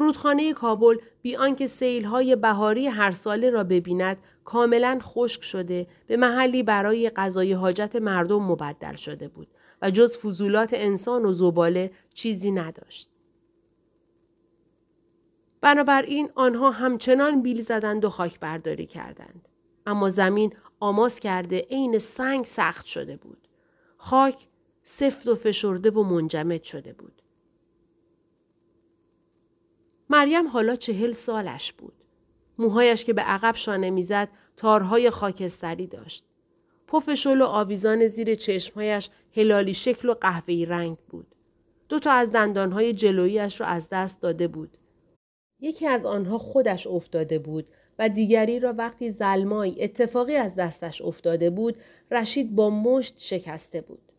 رودخانه 0.00 0.52
کابل 0.52 0.96
بی 1.22 1.36
آنکه 1.36 1.66
سیلهای 1.66 2.36
بهاری 2.36 2.86
هر 2.86 3.10
ساله 3.10 3.50
را 3.50 3.64
ببیند 3.64 4.18
کاملا 4.44 4.98
خشک 5.02 5.42
شده 5.42 5.86
به 6.06 6.16
محلی 6.16 6.62
برای 6.62 7.10
غذای 7.10 7.52
حاجت 7.52 7.96
مردم 7.96 8.42
مبدل 8.42 8.96
شده 8.96 9.28
بود 9.28 9.48
و 9.82 9.90
جز 9.90 10.18
فضولات 10.18 10.70
انسان 10.72 11.24
و 11.24 11.32
زباله 11.32 11.90
چیزی 12.14 12.50
نداشت. 12.50 13.10
بنابراین 15.60 16.30
آنها 16.34 16.70
همچنان 16.70 17.42
بیل 17.42 17.60
زدند 17.60 18.04
و 18.04 18.08
خاک 18.08 18.40
برداری 18.40 18.86
کردند. 18.86 19.48
اما 19.86 20.10
زمین 20.10 20.52
آماس 20.80 21.20
کرده 21.20 21.66
عین 21.70 21.98
سنگ 21.98 22.44
سخت 22.44 22.86
شده 22.86 23.16
بود. 23.16 23.48
خاک 23.96 24.48
سفت 24.82 25.28
و 25.28 25.34
فشرده 25.34 25.90
و 25.90 26.02
منجمد 26.02 26.62
شده 26.62 26.92
بود. 26.92 27.19
مریم 30.10 30.48
حالا 30.48 30.76
چهل 30.76 31.12
سالش 31.12 31.72
بود. 31.72 31.92
موهایش 32.58 33.04
که 33.04 33.12
به 33.12 33.22
عقب 33.22 33.54
شانه 33.54 33.90
می‌زد 33.90 34.28
تارهای 34.56 35.10
خاکستری 35.10 35.86
داشت. 35.86 36.24
پف 36.86 37.14
شل 37.14 37.40
و 37.40 37.44
آویزان 37.44 38.06
زیر 38.06 38.34
چشمهایش 38.34 39.10
هلالی 39.36 39.74
شکل 39.74 40.08
و 40.08 40.14
قهوه‌ای 40.14 40.66
رنگ 40.66 40.96
بود. 41.08 41.26
دو 41.88 41.98
تا 41.98 42.12
از 42.12 42.32
دندانهای 42.32 42.92
جلویش 42.92 43.60
را 43.60 43.66
از 43.66 43.88
دست 43.88 44.20
داده 44.20 44.48
بود. 44.48 44.76
یکی 45.60 45.86
از 45.86 46.06
آنها 46.06 46.38
خودش 46.38 46.86
افتاده 46.86 47.38
بود 47.38 47.66
و 47.98 48.08
دیگری 48.08 48.60
را 48.60 48.72
وقتی 48.72 49.10
زلمای 49.10 49.84
اتفاقی 49.84 50.36
از 50.36 50.54
دستش 50.54 51.02
افتاده 51.02 51.50
بود 51.50 51.76
رشید 52.10 52.54
با 52.54 52.70
مشت 52.70 53.18
شکسته 53.18 53.80
بود. 53.80 54.09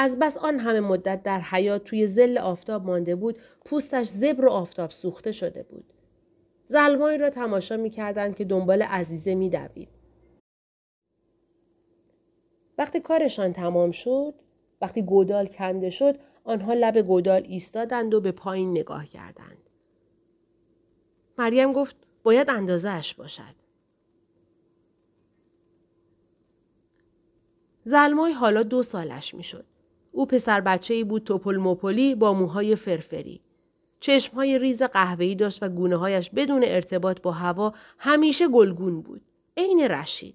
از 0.00 0.18
بس 0.18 0.38
آن 0.38 0.58
همه 0.58 0.80
مدت 0.80 1.22
در 1.22 1.40
حیات 1.40 1.84
توی 1.84 2.06
زل 2.06 2.38
آفتاب 2.38 2.84
مانده 2.86 3.16
بود 3.16 3.38
پوستش 3.64 4.06
زبر 4.06 4.44
و 4.44 4.50
آفتاب 4.50 4.90
سوخته 4.90 5.32
شده 5.32 5.62
بود. 5.62 5.92
زلمایی 6.66 7.18
را 7.18 7.30
تماشا 7.30 7.76
می 7.76 7.90
کردند 7.90 8.36
که 8.36 8.44
دنبال 8.44 8.82
عزیزه 8.82 9.34
می 9.34 9.50
دوید. 9.50 9.88
وقتی 12.78 13.00
کارشان 13.00 13.52
تمام 13.52 13.90
شد، 13.90 14.34
وقتی 14.80 15.02
گودال 15.02 15.46
کنده 15.46 15.90
شد، 15.90 16.18
آنها 16.44 16.74
لب 16.74 16.98
گودال 16.98 17.42
ایستادند 17.48 18.14
و 18.14 18.20
به 18.20 18.32
پایین 18.32 18.70
نگاه 18.70 19.06
کردند. 19.06 19.70
مریم 21.38 21.72
گفت 21.72 21.96
باید 22.22 22.50
اندازهش 22.50 23.14
باشد. 23.14 23.54
زلمای 27.84 28.32
حالا 28.32 28.62
دو 28.62 28.82
سالش 28.82 29.34
می‌شد. 29.34 29.64
او 30.18 30.26
پسر 30.26 30.60
بچه 30.60 30.94
ای 30.94 31.04
بود 31.04 31.24
توپل 31.24 31.56
موپلی 31.56 32.14
با 32.14 32.32
موهای 32.32 32.76
فرفری. 32.76 33.40
چشمهای 34.00 34.58
ریز 34.58 34.82
قهوه‌ای 34.82 35.34
داشت 35.34 35.62
و 35.62 35.68
گونه 35.68 35.96
هایش 35.96 36.30
بدون 36.30 36.64
ارتباط 36.66 37.22
با 37.22 37.32
هوا 37.32 37.74
همیشه 37.98 38.48
گلگون 38.48 39.00
بود. 39.00 39.22
عین 39.56 39.80
رشید. 39.80 40.34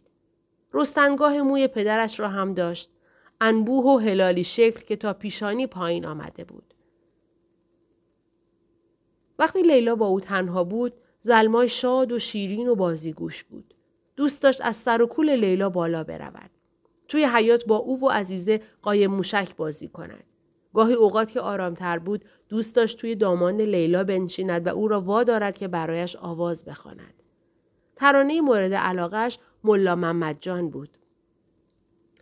رستنگاه 0.74 1.42
موی 1.42 1.68
پدرش 1.68 2.20
را 2.20 2.28
هم 2.28 2.54
داشت. 2.54 2.92
انبوه 3.42 3.86
و 3.86 3.98
هلالی 3.98 4.44
شکل 4.44 4.82
که 4.82 4.96
تا 4.96 5.14
پیشانی 5.14 5.68
پایین 5.68 6.06
آمده 6.06 6.44
بود. 6.44 6.74
وقتی 9.40 9.62
لیلا 9.62 9.96
با 9.96 10.08
او 10.08 10.20
تنها 10.20 10.64
بود 10.64 10.94
زلمای 11.22 11.70
شاد 11.70 12.12
و 12.12 12.20
شیرین 12.20 12.68
و 12.68 12.76
بازیگوش 12.76 13.44
بود. 13.44 13.74
دوست 14.16 14.42
داشت 14.42 14.62
از 14.64 14.76
سر 14.76 15.02
و 15.02 15.08
کول 15.08 15.30
لیلا 15.30 15.70
بالا 15.70 16.04
برود. 16.04 16.53
توی 17.14 17.26
حیات 17.26 17.66
با 17.66 17.76
او 17.76 18.06
و 18.06 18.10
عزیزه 18.10 18.62
قایم 18.82 19.12
موشک 19.12 19.56
بازی 19.56 19.88
کند. 19.88 20.24
گاهی 20.74 20.94
اوقات 20.94 21.32
که 21.32 21.40
آرامتر 21.40 22.00
بود 22.00 22.26
دوست 22.50 22.76
داشت 22.76 22.98
توی 22.98 23.16
دامان 23.16 23.62
لیلا 23.62 24.04
بنشیند 24.04 24.68
و 24.68 24.70
او 24.70 24.88
را 24.88 25.02
وادارد 25.02 25.58
که 25.58 25.68
برایش 25.68 26.16
آواز 26.16 26.66
بخواند. 26.66 27.14
ترانه 27.96 28.42
مورد 28.42 28.74
علاقش 28.74 29.40
ملا 29.64 29.96
محمد 29.96 30.38
جان 30.42 30.70
بود. 30.70 30.90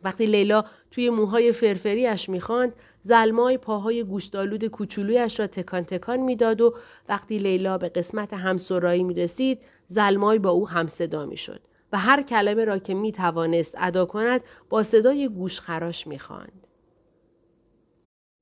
وقتی 0.03 0.25
لیلا 0.25 0.63
توی 0.91 1.09
موهای 1.09 1.51
فرفریش 1.51 2.29
می‌خواند 2.29 2.75
زلمای 3.01 3.57
پاهای 3.57 4.03
گوشتالود 4.03 4.65
کوچولویش 4.65 5.39
را 5.39 5.47
تکان 5.47 5.83
تکان 5.83 6.19
می‌داد 6.19 6.61
و 6.61 6.75
وقتی 7.09 7.37
لیلا 7.37 7.77
به 7.77 7.89
قسمت 7.89 8.33
همسرایی 8.33 9.03
می 9.03 9.13
رسید 9.13 9.63
زلمای 9.85 10.39
با 10.39 10.49
او 10.49 10.69
همصدا 10.69 11.25
می 11.25 11.37
شد 11.37 11.61
و 11.91 11.97
هر 11.97 12.21
کلمه 12.21 12.65
را 12.65 12.77
که 12.77 12.93
می 12.93 13.11
توانست 13.11 13.75
ادا 13.77 14.05
کند 14.05 14.41
با 14.69 14.83
صدای 14.83 15.27
گوشخراش 15.27 16.07
می 16.07 16.19
خواند. 16.19 16.67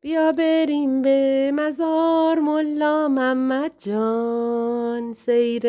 بیا 0.02 0.32
بریم 0.32 1.02
به 1.02 1.52
مزار 1.54 2.40
ملا 2.40 3.08
محمد 3.08 3.72
جان 3.78 5.14
سیر 5.14 5.64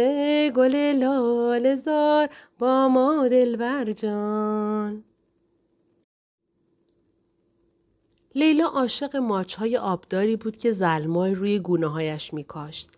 گل 0.50 0.76
لال 0.76 1.75
زار 1.75 2.28
با 2.58 2.88
ما 2.88 3.28
دلبر 3.28 3.92
جان 3.92 5.04
لیلا 8.34 8.66
عاشق 8.66 9.16
ماچهای 9.16 9.76
آبداری 9.76 10.37
بود 10.37 10.56
که 10.56 10.72
زلمای 10.72 11.34
روی 11.34 11.58
گونه 11.58 11.87
هایش 11.87 12.34
می 12.34 12.44
کاشت. 12.44 12.90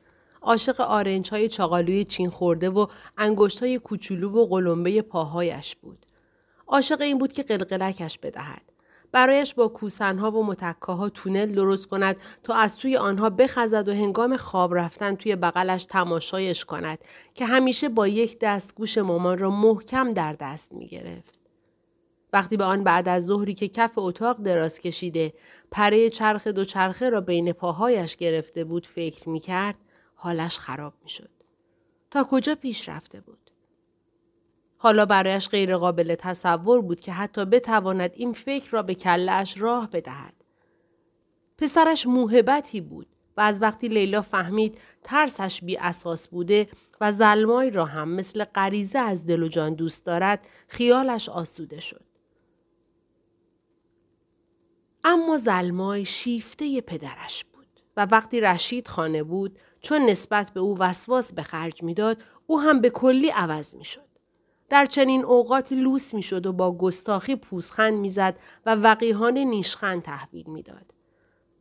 عاشق 0.43 0.81
آرنج 0.81 1.31
های 1.31 1.49
چاقالوی 1.49 2.05
چین 2.05 2.31
خورده 2.31 2.71
و 2.71 2.87
انگشت 3.19 3.63
های 3.63 3.79
کوچولو 3.79 4.31
و 4.31 4.47
قلمبه 4.47 5.03
پاهایش 5.03 5.77
بود. 5.77 6.07
عاشق 6.67 7.01
این 7.01 7.19
بود 7.19 7.33
که 7.33 7.43
قلقلکش 7.43 8.19
بدهد. 8.19 8.63
برایش 9.13 9.55
با 9.55 9.69
کوسنها 9.69 10.31
و 10.31 10.47
متکاها 10.47 11.09
تونل 11.09 11.55
درست 11.55 11.87
کند 11.87 12.17
تا 12.43 12.55
از 12.55 12.77
توی 12.77 12.97
آنها 12.97 13.31
بخزد 13.31 13.89
و 13.89 13.93
هنگام 13.93 14.37
خواب 14.37 14.75
رفتن 14.75 15.15
توی 15.15 15.37
بغلش 15.37 15.85
تماشایش 15.85 16.65
کند 16.65 16.99
که 17.35 17.45
همیشه 17.45 17.89
با 17.89 18.09
یک 18.09 18.39
دست 18.41 18.75
گوش 18.75 18.99
مامان 18.99 19.39
را 19.39 19.51
محکم 19.51 20.11
در 20.11 20.33
دست 20.33 20.73
می 20.73 20.87
گرفت. 20.87 21.41
وقتی 22.33 22.57
به 22.57 22.65
آن 22.65 22.85
بعد 22.85 23.09
از 23.09 23.27
ظهری 23.27 23.55
که 23.55 23.69
کف 23.69 23.93
اتاق 23.97 24.37
دراز 24.43 24.81
کشیده 24.81 25.33
پره 25.71 26.11
چرخ 26.11 26.47
دو 26.47 26.65
چرخه 26.65 27.11
را 27.11 27.21
بین 27.21 27.53
پاهایش 27.53 28.17
گرفته 28.17 28.65
بود 28.65 28.87
فکر 28.87 29.29
می 29.29 29.41
کرد 29.41 29.77
حالش 30.23 30.59
خراب 30.59 30.95
می 31.03 31.09
شد. 31.09 31.31
تا 32.11 32.25
کجا 32.25 32.55
پیش 32.55 32.89
رفته 32.89 33.21
بود؟ 33.21 33.51
حالا 34.77 35.07
برایش 35.07 35.49
غیرقابل 35.49 36.15
تصور 36.15 36.81
بود 36.81 37.01
که 37.01 37.13
حتی 37.13 37.45
بتواند 37.45 38.11
این 38.15 38.33
فکر 38.33 38.71
را 38.71 38.83
به 38.83 38.95
کلش 38.95 39.61
راه 39.61 39.91
بدهد. 39.91 40.35
پسرش 41.59 42.07
موهبتی 42.07 42.81
بود 42.81 43.07
و 43.37 43.41
از 43.41 43.63
وقتی 43.63 43.89
لیلا 43.89 44.23
فهمید 44.23 44.79
ترسش 45.03 45.65
بی 45.65 45.77
اساس 45.77 46.29
بوده 46.29 46.69
و 47.01 47.13
زلمای 47.13 47.71
را 47.71 47.85
هم 47.85 48.09
مثل 48.09 48.45
غریزه 48.45 48.99
از 48.99 49.27
دل 49.27 49.43
و 49.43 49.49
جان 49.49 49.75
دوست 49.75 50.07
دارد 50.07 50.49
خیالش 50.69 51.29
آسوده 51.29 51.81
شد. 51.81 52.05
اما 55.05 55.37
زلمای 55.37 56.05
شیفته 56.05 56.81
پدرش 56.81 57.45
بود 57.45 57.67
و 57.97 58.07
وقتی 58.07 58.41
رشید 58.41 58.89
خانه 58.89 59.23
بود 59.23 59.59
چون 59.83 60.03
نسبت 60.03 60.51
به 60.51 60.61
او 60.61 60.79
وسواس 60.79 61.33
به 61.33 61.43
خرج 61.43 61.83
می‌داد 61.83 62.23
او 62.47 62.61
هم 62.61 62.81
به 62.81 62.91
کلی 62.91 63.29
عوض 63.29 63.75
می 63.75 63.85
شد. 63.85 64.13
در 64.69 64.87
چنین 64.87 65.25
اوقاتی 65.25 65.75
لوس 65.75 66.15
می 66.15 66.23
شد 66.23 66.47
و 66.47 66.53
با 66.53 66.79
گستاخی 66.79 67.37
پوزخند 67.37 67.95
می‌زد 67.95 68.37
و 68.67 68.75
وقیهان 68.75 69.39
نیشخند 69.39 70.03
تحویل 70.03 70.51
می‌داد. 70.51 70.95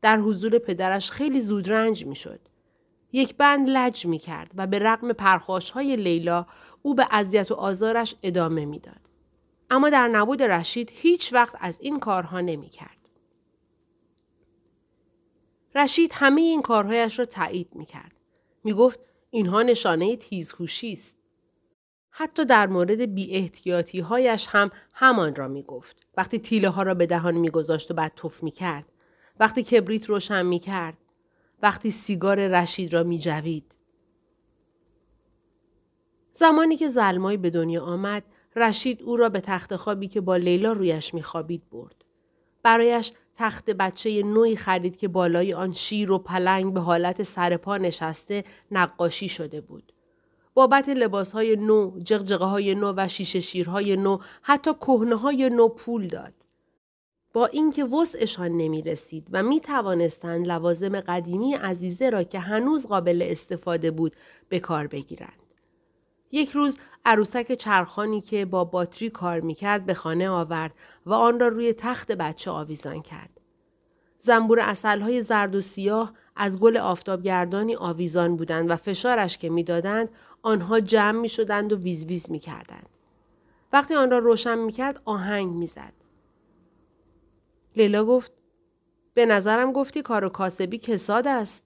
در 0.02 0.18
حضور 0.18 0.58
پدرش 0.58 1.12
خیلی 1.12 1.42
زود 1.42 1.72
رنج 1.72 2.06
می 2.06 2.16
شد. 2.16 2.40
یک 3.12 3.36
بند 3.36 3.70
لج 3.70 4.06
می 4.06 4.20
کرد 4.20 4.52
و 4.56 4.68
به 4.68 4.80
رغم 4.80 5.14
پرخاش 5.14 5.72
های 5.72 5.96
لیلا 5.96 6.46
او 6.82 6.96
به 6.96 7.08
اذیت 7.12 7.52
و 7.52 7.56
آزارش 7.56 8.16
ادامه 8.24 8.66
می‌داد. 8.66 9.02
اما 9.70 9.90
در 9.90 10.08
نبود 10.08 10.44
رشید 10.44 10.92
هیچ 10.94 11.34
وقت 11.34 11.56
از 11.60 11.82
این 11.82 12.00
کارها 12.00 12.42
نمی 12.42 12.70
کرد. 12.70 13.01
رشید 15.76 16.12
همه 16.14 16.42
این 16.42 16.62
کارهایش 16.62 17.20
را 17.20 17.26
تایید 17.26 17.76
می 17.76 17.86
کرد. 17.86 18.16
می 18.64 18.74
گفت 18.74 19.00
اینها 19.30 19.62
نشانه 19.62 20.16
تیزهوشی 20.16 20.92
است. 20.92 21.18
حتی 22.10 22.46
در 22.46 22.68
مورد 22.68 23.02
بی 23.02 23.50
هایش 24.02 24.48
هم 24.50 24.72
همان 24.94 25.36
را 25.36 25.48
می 25.48 25.64
گفت. 25.64 26.08
وقتی 26.18 26.40
تیله 26.40 26.70
ها 26.70 26.84
را 26.84 26.94
به 26.94 27.06
دهان 27.06 27.36
می 27.36 27.50
گذاشت 27.50 27.92
و 27.92 27.94
بعد 27.94 28.12
توف 28.16 28.44
می 28.44 28.52
کرد. 28.52 28.86
وقتی 29.40 29.64
کبریت 29.64 30.06
روشن 30.06 30.46
می 30.46 30.60
کرد. 30.60 30.98
وقتی 31.62 31.92
سیگار 31.92 32.48
رشید 32.48 32.94
را 32.94 33.04
می 33.04 33.20
جوید. 33.20 33.76
زمانی 36.32 36.78
که 36.78 36.88
زلمای 36.88 37.38
به 37.38 37.50
دنیا 37.50 37.84
آمد 37.84 38.24
رشید 38.56 39.04
او 39.04 39.18
را 39.18 39.30
به 39.30 39.42
تخت 39.42 39.76
خوابی 39.76 40.08
که 40.08 40.22
با 40.22 40.36
لیلا 40.36 40.72
رویش 40.72 41.14
می 41.14 41.24
خوابید 41.24 41.70
برد. 41.70 42.06
برایش 42.64 43.14
تخت 43.42 43.70
بچه 43.70 44.24
نوعی 44.24 44.56
خرید 44.56 44.96
که 44.96 45.08
بالای 45.08 45.54
آن 45.54 45.72
شیر 45.72 46.12
و 46.12 46.18
پلنگ 46.18 46.74
به 46.74 46.80
حالت 46.80 47.24
سرپا 47.24 47.78
نشسته 47.78 48.44
نقاشی 48.72 49.30
شده 49.30 49.62
بود. 49.62 49.94
بابت 50.54 50.90
لباس 50.90 51.32
های 51.32 51.56
نو، 51.56 52.00
جغجغه 52.04 52.46
های 52.46 52.76
نو 52.76 52.94
و 52.98 53.08
شیشه 53.08 53.40
شیرهای 53.40 53.96
نو، 53.96 54.18
حتی 54.42 54.74
کهنه 54.74 55.16
های 55.16 55.50
نو 55.50 55.68
پول 55.68 56.08
داد. 56.08 56.34
با 57.34 57.46
اینکه 57.46 57.86
وسعشان 57.86 58.52
نمی 58.52 58.82
رسید 58.82 59.30
و 59.32 59.44
می 59.44 59.60
توانستند 59.60 60.48
لوازم 60.48 61.00
قدیمی 61.00 61.54
عزیزه 61.54 62.10
را 62.10 62.24
که 62.24 62.40
هنوز 62.40 62.88
قابل 62.88 63.22
استفاده 63.26 63.92
بود 63.92 64.16
به 64.50 64.60
کار 64.60 64.88
بگیرند. 64.88 65.40
یک 66.32 66.52
روز 66.52 66.78
عروسک 67.06 67.54
چرخانی 67.54 68.22
که 68.22 68.46
با 68.46 68.64
باتری 68.64 69.10
کار 69.10 69.40
می‌کرد 69.40 69.86
به 69.86 69.94
خانه 69.94 70.30
آورد 70.30 70.78
و 71.06 71.14
آن 71.14 71.40
را 71.40 71.48
روی 71.48 71.74
تخت 71.74 72.12
بچه 72.12 72.52
آویزان 72.52 73.02
کرد. 73.02 73.42
زنبور 74.18 74.60
اصلهای 74.60 75.22
زرد 75.22 75.56
و 75.56 75.62
سیاه 75.62 76.14
از 76.36 76.60
گل 76.60 76.78
آفتابگردانی 76.78 77.76
آویزان 77.76 78.36
بودند 78.36 78.72
و 78.72 78.76
فشارش 78.76 79.38
که 79.38 79.50
می‌دادند 79.50 80.10
آنها 80.42 80.80
جمع 80.80 81.20
می 81.20 81.30
شدند 81.30 81.74
و 81.74 81.78
ویز 81.78 82.06
ویز 82.06 82.32
می 82.32 82.40
کردند. 82.40 82.90
وقتی 83.74 83.96
آن 83.96 84.12
را 84.12 84.18
روشن 84.18 84.58
می 84.58 84.72
کرد 84.72 85.02
آهنگ 85.06 85.54
می 85.54 85.66
زد. 85.66 85.94
لیلا 87.76 88.06
گفت 88.06 88.32
به 89.14 89.26
نظرم 89.26 89.72
گفتی 89.72 90.02
کار 90.02 90.26
و 90.26 90.30
کاسبی 90.30 90.78
کساد 90.78 91.28
است. 91.28 91.66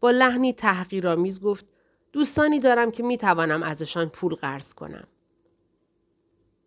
با 0.00 0.10
لحنی 0.10 0.52
تحقیرآمیز 0.52 1.40
گفت 1.40 1.66
دوستانی 2.12 2.60
دارم 2.60 2.90
که 2.90 3.02
می 3.02 3.18
توانم 3.18 3.62
ازشان 3.62 4.08
پول 4.08 4.34
قرض 4.34 4.74
کنم. 4.74 5.08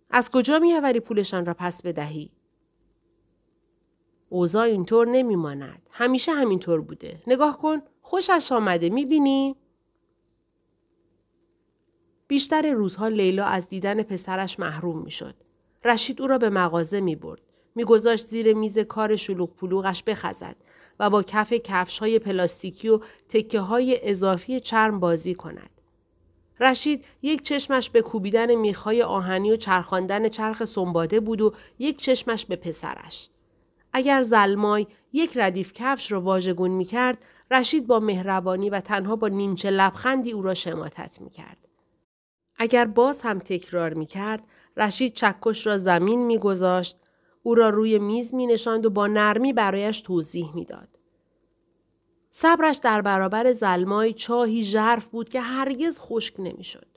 از 0.10 0.32
کجا 0.32 0.60
میآوری 0.60 1.00
پولشان 1.00 1.46
را 1.46 1.54
پس 1.54 1.82
بدهی؟ 1.82 2.32
اوضاع 4.30 4.64
اینطور 4.64 5.08
نمیماند. 5.08 5.90
همیشه 5.92 6.32
همینطور 6.32 6.82
بوده. 6.82 7.22
نگاه 7.28 7.58
کن. 7.58 7.82
خوشش 8.02 8.52
آمده. 8.52 8.90
می‌بینی؟ 8.90 9.56
بیشتر 12.28 12.72
روزها 12.72 13.08
لیلا 13.08 13.46
از 13.46 13.68
دیدن 13.68 14.04
پسرش 14.04 14.60
محروم 14.60 15.02
می‌شد. 15.02 15.36
رشید 15.86 16.22
او 16.22 16.28
را 16.28 16.38
به 16.38 16.50
مغازه 16.50 17.02
می 17.02 17.16
برد. 17.16 17.42
میگذاشت 17.76 18.26
زیر 18.26 18.54
میز 18.54 18.80
کار 18.80 19.16
شلوغ 19.16 19.56
پلوغش 19.56 20.04
بخزد 20.04 20.56
و 21.00 21.10
با 21.10 21.24
کف 21.24 21.54
کفش 21.54 22.00
های 22.00 22.20
پلاستیکی 22.20 22.90
و 22.90 23.00
تکه 23.30 23.60
های 23.60 24.10
اضافی 24.10 24.60
چرم 24.60 25.00
بازی 25.00 25.34
کند. 25.34 25.70
رشید 26.60 27.06
یک 27.22 27.42
چشمش 27.42 27.90
به 27.90 28.02
کوبیدن 28.02 28.56
میخهای 28.56 29.04
آهنی 29.04 29.52
و 29.52 29.56
چرخاندن 29.56 30.30
چرخ 30.30 30.64
سنباده 30.64 31.20
بود 31.20 31.42
و 31.42 31.54
یک 31.80 31.98
چشمش 31.98 32.46
به 32.46 32.56
پسرش. 32.56 33.30
اگر 33.94 34.22
زلمای 34.22 34.88
یک 35.14 35.32
ردیف 35.36 35.74
کفش 35.74 36.12
را 36.12 36.22
واژگون 36.22 36.72
می 36.72 36.86
کرد، 36.86 37.26
رشید 37.52 37.88
با 37.88 38.00
مهربانی 38.00 38.70
و 38.70 38.80
تنها 38.80 39.16
با 39.16 39.28
نیمچه 39.28 39.70
لبخندی 39.70 40.32
او 40.32 40.42
را 40.42 40.54
شماتت 40.54 41.22
می 41.22 41.30
کرد. 41.30 41.58
اگر 42.58 42.86
باز 42.86 43.22
هم 43.22 43.40
تکرار 43.40 43.94
می 43.94 44.06
کرد، 44.06 44.44
رشید 44.78 45.14
چکش 45.14 45.68
را 45.68 45.78
زمین 45.78 46.26
می 46.26 46.38
گذاشت 46.38 46.98
او 47.44 47.56
را 47.56 47.70
روی 47.70 48.00
میز 48.00 48.34
می 48.34 48.48
نشاند 48.48 48.86
و 48.86 48.90
با 48.90 49.08
نرمی 49.08 49.54
برایش 49.54 50.02
توضیح 50.02 50.56
می‌داد. 50.56 51.00
صبرش 52.30 52.78
در 52.78 53.02
برابر 53.02 53.52
زلمای 53.52 54.14
چاهی 54.14 54.64
ژرف 54.64 55.06
بود 55.06 55.30
که 55.30 55.42
هرگز 55.42 56.00
خشک 56.00 56.40
نمی‌شد. 56.40 56.88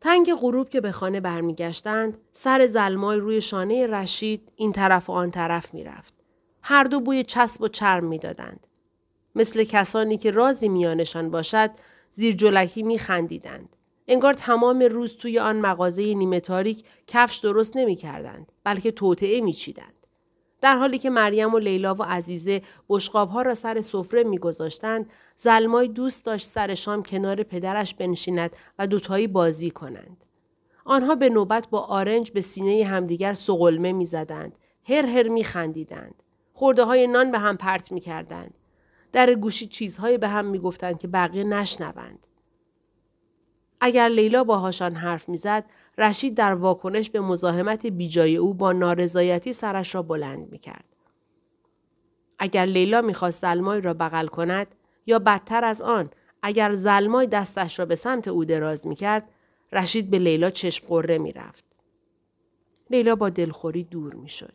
تنگ 0.00 0.34
غروب 0.34 0.68
که 0.68 0.80
به 0.80 0.92
خانه 0.92 1.20
برمیگشتند 1.20 2.18
سر 2.32 2.66
زلمای 2.66 3.18
روی 3.18 3.40
شانه 3.40 3.86
رشید 3.86 4.52
این 4.56 4.72
طرف 4.72 5.10
و 5.10 5.12
آن 5.12 5.30
طرف 5.30 5.74
می‌رفت 5.74 6.14
هر 6.62 6.84
دو 6.84 7.00
بوی 7.00 7.24
چسب 7.24 7.62
و 7.62 7.68
چرم 7.68 8.04
می‌دادند 8.04 8.66
مثل 9.34 9.64
کسانی 9.64 10.18
که 10.18 10.30
رازی 10.30 10.68
میانشان 10.68 11.30
باشد 11.30 11.70
زیر 12.10 12.34
جلکی 12.34 12.82
میخندیدند 12.82 13.76
انگار 14.08 14.34
تمام 14.34 14.82
روز 14.82 15.16
توی 15.16 15.38
آن 15.38 15.60
مغازه 15.60 16.14
نیمه 16.14 16.40
تاریک 16.40 16.84
کفش 17.06 17.38
درست 17.38 17.76
نمی 17.76 17.96
کردند 17.96 18.52
بلکه 18.64 18.90
توطعه 18.90 19.40
می 19.40 19.52
چیدند. 19.52 19.94
در 20.60 20.76
حالی 20.76 20.98
که 20.98 21.10
مریم 21.10 21.54
و 21.54 21.58
لیلا 21.58 21.94
و 21.94 22.02
عزیزه 22.02 22.62
ها 23.14 23.42
را 23.42 23.54
سر 23.54 23.80
سفره 23.80 24.22
میگذاشتند 24.22 25.10
زلمای 25.36 25.88
دوست 25.88 26.24
داشت 26.24 26.46
سر 26.46 26.74
شام 26.74 27.02
کنار 27.02 27.42
پدرش 27.42 27.94
بنشیند 27.94 28.56
و 28.78 28.86
دوتایی 28.86 29.26
بازی 29.26 29.70
کنند. 29.70 30.24
آنها 30.84 31.14
به 31.14 31.28
نوبت 31.28 31.70
با 31.70 31.80
آرنج 31.80 32.30
به 32.30 32.40
سینه 32.40 32.84
همدیگر 32.84 33.34
سقلمه 33.34 33.92
می‌زدند 33.92 34.58
هر 34.88 35.06
هر 35.06 35.28
میخندیدند. 35.28 36.22
خورده 36.52 36.84
های 36.84 37.06
نان 37.06 37.32
به 37.32 37.38
هم 37.38 37.56
پرت 37.56 37.92
می‌کردند. 37.92 38.54
در 39.12 39.34
گوشی 39.34 39.66
چیزهایی 39.66 40.18
به 40.18 40.28
هم 40.28 40.44
می‌گفتند 40.44 40.98
که 40.98 41.08
بقیه 41.08 41.44
نشنوند. 41.44 42.26
اگر 43.80 44.08
لیلا 44.08 44.44
باهاشان 44.44 44.94
حرف 44.94 45.28
می‌زد 45.28 45.64
رشید 45.98 46.34
در 46.34 46.54
واکنش 46.54 47.10
به 47.10 47.20
مزاحمت 47.20 47.86
بیجای 47.86 48.36
او 48.36 48.54
با 48.54 48.72
نارضایتی 48.72 49.52
سرش 49.52 49.94
را 49.94 50.02
بلند 50.02 50.52
می 50.52 50.58
کرد. 50.58 50.84
اگر 52.38 52.64
لیلا 52.64 53.00
می‌خواست 53.00 53.42
زلمای 53.42 53.80
را 53.80 53.94
بغل 53.94 54.26
کند 54.26 54.74
یا 55.06 55.18
بدتر 55.18 55.64
از 55.64 55.82
آن 55.82 56.10
اگر 56.42 56.72
زلمای 56.72 57.26
دستش 57.26 57.78
را 57.78 57.86
به 57.86 57.94
سمت 57.94 58.28
او 58.28 58.44
دراز 58.44 58.86
می 58.86 58.94
کرد 58.94 59.28
رشید 59.72 60.10
به 60.10 60.18
لیلا 60.18 60.50
چشم 60.50 60.86
قره 60.86 61.18
می 61.18 61.32
رفت. 61.32 61.64
لیلا 62.90 63.16
با 63.16 63.30
دلخوری 63.30 63.84
دور 63.84 64.14
می 64.14 64.28
شد. 64.28 64.52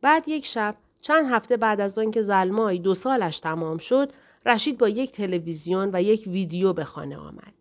بعد 0.00 0.28
یک 0.28 0.46
شب 0.46 0.74
چند 1.00 1.26
هفته 1.30 1.56
بعد 1.56 1.80
از 1.80 1.98
آنکه 1.98 2.22
زلمای 2.22 2.78
دو 2.78 2.94
سالش 2.94 3.40
تمام 3.40 3.78
شد 3.78 4.12
رشید 4.46 4.78
با 4.78 4.88
یک 4.88 5.12
تلویزیون 5.12 5.90
و 5.92 6.02
یک 6.02 6.24
ویدیو 6.26 6.72
به 6.72 6.84
خانه 6.84 7.16
آمد. 7.16 7.54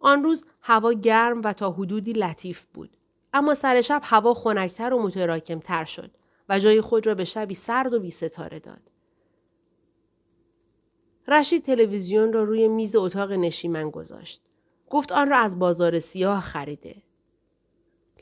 آن 0.00 0.24
روز 0.24 0.44
هوا 0.60 0.92
گرم 0.92 1.42
و 1.42 1.52
تا 1.52 1.70
حدودی 1.70 2.12
لطیف 2.12 2.64
بود. 2.74 2.96
اما 3.32 3.54
سر 3.54 3.80
شب 3.80 4.00
هوا 4.04 4.34
خنکتر 4.34 4.94
و 4.94 5.02
متراکمتر 5.02 5.84
شد 5.84 6.10
و 6.48 6.58
جای 6.58 6.80
خود 6.80 7.06
را 7.06 7.14
به 7.14 7.24
شبی 7.24 7.54
سرد 7.54 7.94
و 7.94 8.00
بی 8.00 8.10
ستاره 8.10 8.58
داد. 8.58 8.90
رشید 11.28 11.64
تلویزیون 11.64 12.32
را 12.32 12.44
روی 12.44 12.68
میز 12.68 12.96
اتاق 12.96 13.32
نشیمن 13.32 13.90
گذاشت. 13.90 14.42
گفت 14.90 15.12
آن 15.12 15.30
را 15.30 15.36
از 15.36 15.58
بازار 15.58 15.98
سیاه 15.98 16.40
خریده. 16.40 17.02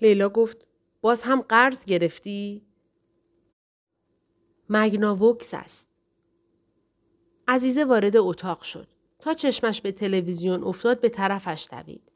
لیلا 0.02 0.28
گفت 0.28 0.66
باز 1.00 1.22
هم 1.22 1.40
قرض 1.40 1.84
گرفتی؟ 1.84 2.62
مگناوکس 4.68 5.54
است. 5.54 5.93
عزیزه 7.48 7.84
وارد 7.84 8.16
اتاق 8.16 8.62
شد. 8.62 8.88
تا 9.18 9.34
چشمش 9.34 9.80
به 9.80 9.92
تلویزیون 9.92 10.64
افتاد 10.64 11.00
به 11.00 11.08
طرفش 11.08 11.68
دوید. 11.70 12.12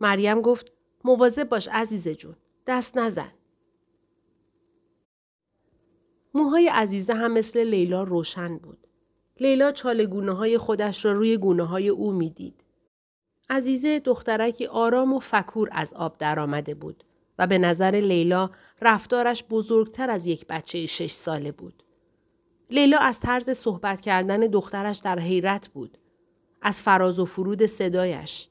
مریم 0.00 0.40
گفت 0.40 0.72
مواظب 1.04 1.48
باش 1.48 1.68
عزیزه 1.72 2.14
جون. 2.14 2.36
دست 2.66 2.98
نزن. 2.98 3.32
موهای 6.34 6.68
عزیزه 6.68 7.14
هم 7.14 7.32
مثل 7.32 7.64
لیلا 7.64 8.02
روشن 8.02 8.58
بود. 8.58 8.86
لیلا 9.40 9.72
چالگونه 9.72 10.32
های 10.32 10.58
خودش 10.58 11.04
را 11.04 11.12
روی 11.12 11.36
گونه 11.36 11.64
های 11.64 11.88
او 11.88 12.12
می‌دید. 12.12 12.64
عزیزه 13.50 13.98
دخترکی 13.98 14.66
آرام 14.66 15.12
و 15.12 15.18
فکور 15.18 15.68
از 15.72 15.94
آب 15.94 16.18
درآمده 16.18 16.74
بود 16.74 17.04
و 17.38 17.46
به 17.46 17.58
نظر 17.58 17.90
لیلا 17.90 18.50
رفتارش 18.82 19.44
بزرگتر 19.50 20.10
از 20.10 20.26
یک 20.26 20.46
بچه 20.46 20.86
شش 20.86 21.12
ساله 21.12 21.52
بود. 21.52 21.81
لیلا 22.70 22.98
از 22.98 23.20
طرز 23.20 23.50
صحبت 23.50 24.00
کردن 24.00 24.40
دخترش 24.40 24.98
در 24.98 25.18
حیرت 25.18 25.68
بود. 25.68 25.98
از 26.62 26.82
فراز 26.82 27.18
و 27.18 27.24
فرود 27.24 27.66
صدایش. 27.66 28.48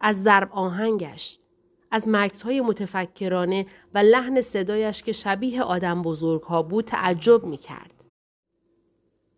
از 0.00 0.22
ضرب 0.22 0.48
آهنگش. 0.52 1.38
از 1.90 2.08
مکس 2.08 2.42
های 2.42 2.60
متفکرانه 2.60 3.66
و 3.94 3.98
لحن 3.98 4.40
صدایش 4.40 5.02
که 5.02 5.12
شبیه 5.12 5.62
آدم 5.62 6.02
بزرگ 6.02 6.42
ها 6.42 6.62
بود 6.62 6.84
تعجب 6.84 7.44
می 7.44 7.56
کرد. 7.56 8.04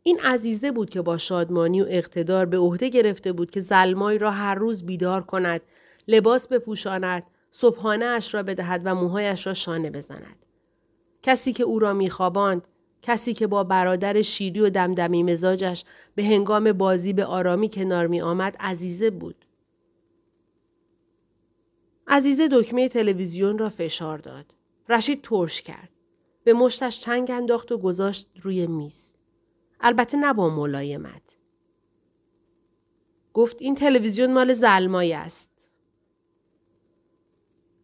این 0.02 0.20
عزیزه 0.20 0.72
بود 0.72 0.90
که 0.90 1.02
با 1.02 1.18
شادمانی 1.18 1.82
و 1.82 1.86
اقتدار 1.88 2.46
به 2.46 2.58
عهده 2.58 2.88
گرفته 2.88 3.32
بود 3.32 3.50
که 3.50 3.60
زلمای 3.60 4.18
را 4.18 4.30
هر 4.30 4.54
روز 4.54 4.86
بیدار 4.86 5.22
کند، 5.22 5.60
لباس 6.08 6.48
بپوشاند، 6.48 7.22
صبحانه 7.50 8.04
اش 8.04 8.34
را 8.34 8.42
بدهد 8.42 8.82
و 8.84 8.94
موهایش 8.94 9.46
را 9.46 9.54
شانه 9.54 9.90
بزند. 9.90 10.46
کسی 11.22 11.52
که 11.52 11.64
او 11.64 11.78
را 11.78 11.92
میخواباند، 11.92 12.68
کسی 13.06 13.34
که 13.34 13.46
با 13.46 13.64
برادر 13.64 14.22
شیری 14.22 14.60
و 14.60 14.70
دمدمی 14.70 15.22
مزاجش 15.22 15.84
به 16.14 16.24
هنگام 16.24 16.72
بازی 16.72 17.12
به 17.12 17.24
آرامی 17.24 17.68
کنار 17.68 18.06
می 18.06 18.20
آمد 18.20 18.56
عزیزه 18.60 19.10
بود. 19.10 19.44
عزیزه 22.06 22.48
دکمه 22.52 22.88
تلویزیون 22.88 23.58
را 23.58 23.68
فشار 23.68 24.18
داد. 24.18 24.54
رشید 24.88 25.22
ترش 25.22 25.62
کرد. 25.62 25.90
به 26.44 26.52
مشتش 26.52 27.00
چنگ 27.00 27.30
انداخت 27.30 27.72
و 27.72 27.78
گذاشت 27.78 28.30
روی 28.42 28.66
میز. 28.66 29.16
البته 29.80 30.16
نه 30.16 30.32
با 30.32 30.48
ملایمت. 30.48 31.36
گفت 33.32 33.56
این 33.62 33.74
تلویزیون 33.74 34.32
مال 34.32 34.52
زلمایی 34.52 35.12
است. 35.12 35.68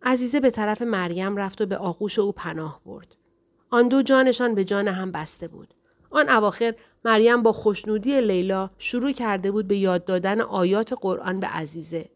عزیزه 0.03 0.41
به 0.41 0.51
طرف 0.51 0.83
مریم 0.83 1.37
رفت 1.37 1.61
و 1.61 1.67
به 1.67 1.77
آغوش 1.77 2.19
او 2.19 2.33
پناه 2.33 2.81
برد. 2.87 3.17
آن 3.73 3.89
دو 3.89 4.03
جانشان 4.03 4.55
به 4.55 4.65
جان 4.65 4.89
هم 4.89 5.13
بسته 5.13 5.49
بود. 5.49 5.75
آن 6.11 6.29
اواخر 6.29 6.75
مریم 7.05 7.43
با 7.43 7.53
خوشنودی 7.53 8.21
لیلا 8.21 8.71
شروع 8.79 9.13
کرده 9.13 9.51
بود 9.51 9.69
به 9.69 9.77
یاد 9.77 10.05
دادن 10.05 10.41
آیات 10.41 10.93
قرآن 11.01 11.41
به 11.41 11.47
عزیزه. 11.47 12.11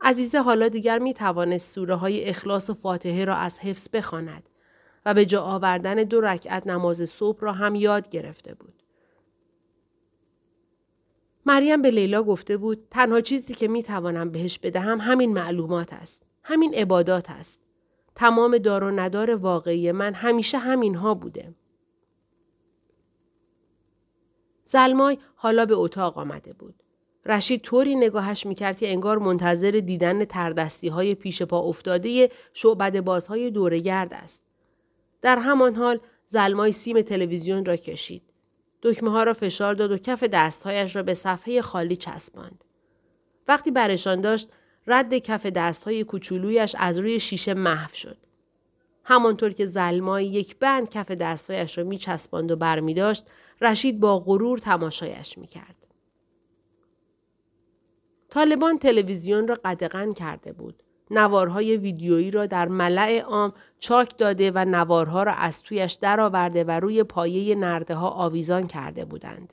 عزیزه 0.00 0.38
حالا 0.42 0.68
دیگر 0.68 0.98
می 0.98 1.14
توانست 1.14 1.74
سوره 1.74 1.94
های 1.94 2.24
اخلاص 2.24 2.70
و 2.70 2.74
فاتحه 2.74 3.24
را 3.24 3.36
از 3.36 3.58
حفظ 3.58 3.88
بخواند 3.92 4.48
و 5.06 5.14
به 5.14 5.26
جا 5.26 5.42
آوردن 5.42 5.94
دو 5.94 6.20
رکعت 6.20 6.66
نماز 6.66 7.10
صبح 7.10 7.40
را 7.40 7.52
هم 7.52 7.74
یاد 7.74 8.08
گرفته 8.08 8.54
بود. 8.54 8.82
مریم 11.46 11.82
به 11.82 11.90
لیلا 11.90 12.22
گفته 12.22 12.56
بود 12.56 12.86
تنها 12.90 13.20
چیزی 13.20 13.54
که 13.54 13.68
می 13.68 13.82
توانم 13.82 14.30
بهش 14.30 14.58
بدهم 14.58 15.00
همین 15.00 15.32
معلومات 15.32 15.92
است. 15.92 16.22
همین 16.42 16.74
عبادات 16.74 17.30
است. 17.30 17.67
تمام 18.18 18.58
دار 18.58 18.84
و 18.84 18.90
ندار 18.90 19.34
واقعی 19.34 19.92
من 19.92 20.14
همیشه 20.14 20.58
همینها 20.58 21.14
بوده. 21.14 21.54
زلمای 24.64 25.18
حالا 25.34 25.66
به 25.66 25.74
اتاق 25.74 26.18
آمده 26.18 26.52
بود. 26.52 26.74
رشید 27.26 27.62
طوری 27.62 27.94
نگاهش 27.94 28.46
می‌کرد 28.46 28.78
که 28.78 28.88
انگار 28.92 29.18
منتظر 29.18 29.70
دیدن 29.70 30.24
تردستی 30.24 30.88
های 30.88 31.14
پیش 31.14 31.42
پا 31.42 31.58
افتاده 31.58 32.30
شعبد 32.52 33.00
بازهای 33.00 33.50
دورگرد 33.50 34.14
است. 34.14 34.42
در 35.20 35.38
همان 35.38 35.74
حال 35.74 36.00
زلمای 36.26 36.72
سیم 36.72 37.02
تلویزیون 37.02 37.64
را 37.64 37.76
کشید. 37.76 38.22
دکمه 38.82 39.10
ها 39.10 39.22
را 39.22 39.32
فشار 39.32 39.74
داد 39.74 39.92
و 39.92 39.98
کف 39.98 40.24
دستهایش 40.24 40.96
را 40.96 41.02
به 41.02 41.14
صفحه 41.14 41.60
خالی 41.60 41.96
چسباند. 41.96 42.64
وقتی 43.48 43.70
برشان 43.70 44.20
داشت 44.20 44.48
رد 44.88 45.14
کف 45.14 45.46
دستهای 45.46 46.04
کوچولویش 46.04 46.76
از 46.78 46.98
روی 46.98 47.20
شیشه 47.20 47.54
محو 47.54 47.94
شد. 47.94 48.16
همانطور 49.04 49.52
که 49.52 49.66
زلمای 49.66 50.26
یک 50.26 50.56
بند 50.58 50.90
کف 50.90 51.10
دستهایش 51.10 51.78
را 51.78 51.84
می 51.84 51.98
چسباند 51.98 52.50
و 52.50 52.56
برمی 52.56 52.94
داشت، 52.94 53.24
رشید 53.60 54.00
با 54.00 54.18
غرور 54.18 54.58
تماشایش 54.58 55.38
می 55.38 55.46
کرد. 55.46 55.86
طالبان 58.28 58.78
تلویزیون 58.78 59.48
را 59.48 59.56
قدغن 59.64 60.12
کرده 60.12 60.52
بود. 60.52 60.82
نوارهای 61.10 61.76
ویدیویی 61.76 62.30
را 62.30 62.46
در 62.46 62.68
ملع 62.68 63.20
عام 63.20 63.52
چاک 63.78 64.18
داده 64.18 64.52
و 64.54 64.64
نوارها 64.64 65.22
را 65.22 65.32
از 65.32 65.62
تویش 65.62 65.92
درآورده 65.92 66.64
و 66.64 66.70
روی 66.70 67.02
پایه 67.02 67.54
نرده 67.54 67.94
ها 67.94 68.08
آویزان 68.08 68.66
کرده 68.66 69.04
بودند. 69.04 69.52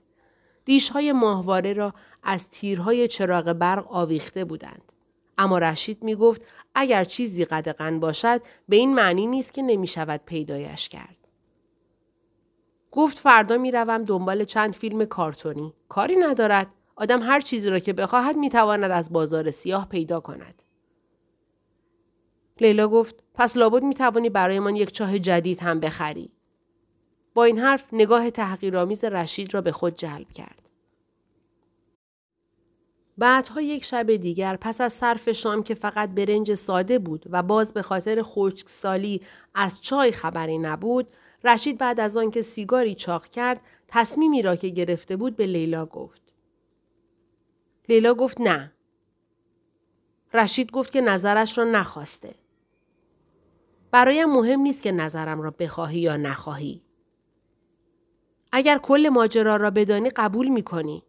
دیشهای 0.65 1.11
ماهواره 1.11 1.73
را 1.73 1.93
از 2.23 2.49
تیرهای 2.49 3.07
چراغ 3.07 3.53
برق 3.53 3.91
آویخته 3.91 4.45
بودند. 4.45 4.91
اما 5.37 5.57
رشید 5.57 6.03
می 6.03 6.15
گفت 6.15 6.47
اگر 6.75 7.03
چیزی 7.03 7.45
قدغن 7.45 7.99
باشد 7.99 8.41
به 8.69 8.75
این 8.75 8.95
معنی 8.95 9.27
نیست 9.27 9.53
که 9.53 9.61
نمی 9.61 9.87
شود 9.87 10.21
پیدایش 10.25 10.89
کرد. 10.89 11.27
گفت 12.91 13.19
فردا 13.19 13.57
می 13.57 13.71
روم 13.71 14.03
دنبال 14.03 14.43
چند 14.43 14.73
فیلم 14.75 15.05
کارتونی. 15.05 15.73
کاری 15.89 16.15
ندارد. 16.15 16.67
آدم 16.95 17.21
هر 17.21 17.39
چیزی 17.41 17.69
را 17.69 17.79
که 17.79 17.93
بخواهد 17.93 18.37
می 18.37 18.49
تواند 18.49 18.91
از 18.91 19.13
بازار 19.13 19.51
سیاه 19.51 19.89
پیدا 19.89 20.19
کند. 20.19 20.63
لیلا 22.61 22.87
گفت 22.87 23.23
پس 23.33 23.57
لابد 23.57 23.83
می 23.83 23.95
توانی 23.95 24.29
برایمان 24.29 24.75
یک 24.75 24.91
چاه 24.91 25.19
جدید 25.19 25.59
هم 25.59 25.79
بخری. 25.79 26.31
با 27.33 27.43
این 27.43 27.59
حرف 27.59 27.93
نگاه 27.93 28.29
تحقیرآمیز 28.29 29.03
رشید 29.03 29.53
را 29.53 29.61
به 29.61 29.71
خود 29.71 29.95
جلب 29.95 30.31
کرد. 30.31 30.64
بعدها 33.17 33.62
یک 33.62 33.86
شب 33.86 34.15
دیگر 34.15 34.56
پس 34.56 34.82
از 34.82 34.93
صرف 34.93 35.32
شام 35.32 35.63
که 35.63 35.73
فقط 35.73 36.10
برنج 36.10 36.54
ساده 36.54 36.99
بود 36.99 37.25
و 37.30 37.43
باز 37.43 37.73
به 37.73 37.82
خاطر 37.82 38.23
سالی 38.65 39.21
از 39.56 39.82
چای 39.82 40.12
خبری 40.12 40.58
نبود 40.58 41.08
رشید 41.43 41.78
بعد 41.78 41.99
از 41.99 42.17
آنکه 42.17 42.41
سیگاری 42.41 42.95
چاق 42.95 43.28
کرد 43.28 43.62
تصمیمی 43.88 44.41
را 44.41 44.56
که 44.56 44.69
گرفته 44.69 45.15
بود 45.15 45.36
به 45.36 45.45
لیلا 45.45 45.86
گفت. 45.86 46.21
لیلا 47.89 48.13
گفت 48.13 48.41
نه. 48.41 48.71
رشید 50.34 50.71
گفت 50.71 50.91
که 50.91 51.01
نظرش 51.01 51.58
را 51.58 51.63
نخواسته. 51.63 52.36
برایم 53.91 54.30
مهم 54.30 54.60
نیست 54.60 54.82
که 54.82 54.91
نظرم 54.91 55.41
را 55.41 55.51
بخواهی 55.51 55.99
یا 55.99 56.17
نخواهی. 56.17 56.82
اگر 58.51 58.78
کل 58.78 59.10
ماجرا 59.10 59.56
را 59.56 59.71
بدانی 59.71 60.10
قبول 60.10 60.47
می 60.47 60.63
کنی. 60.63 61.04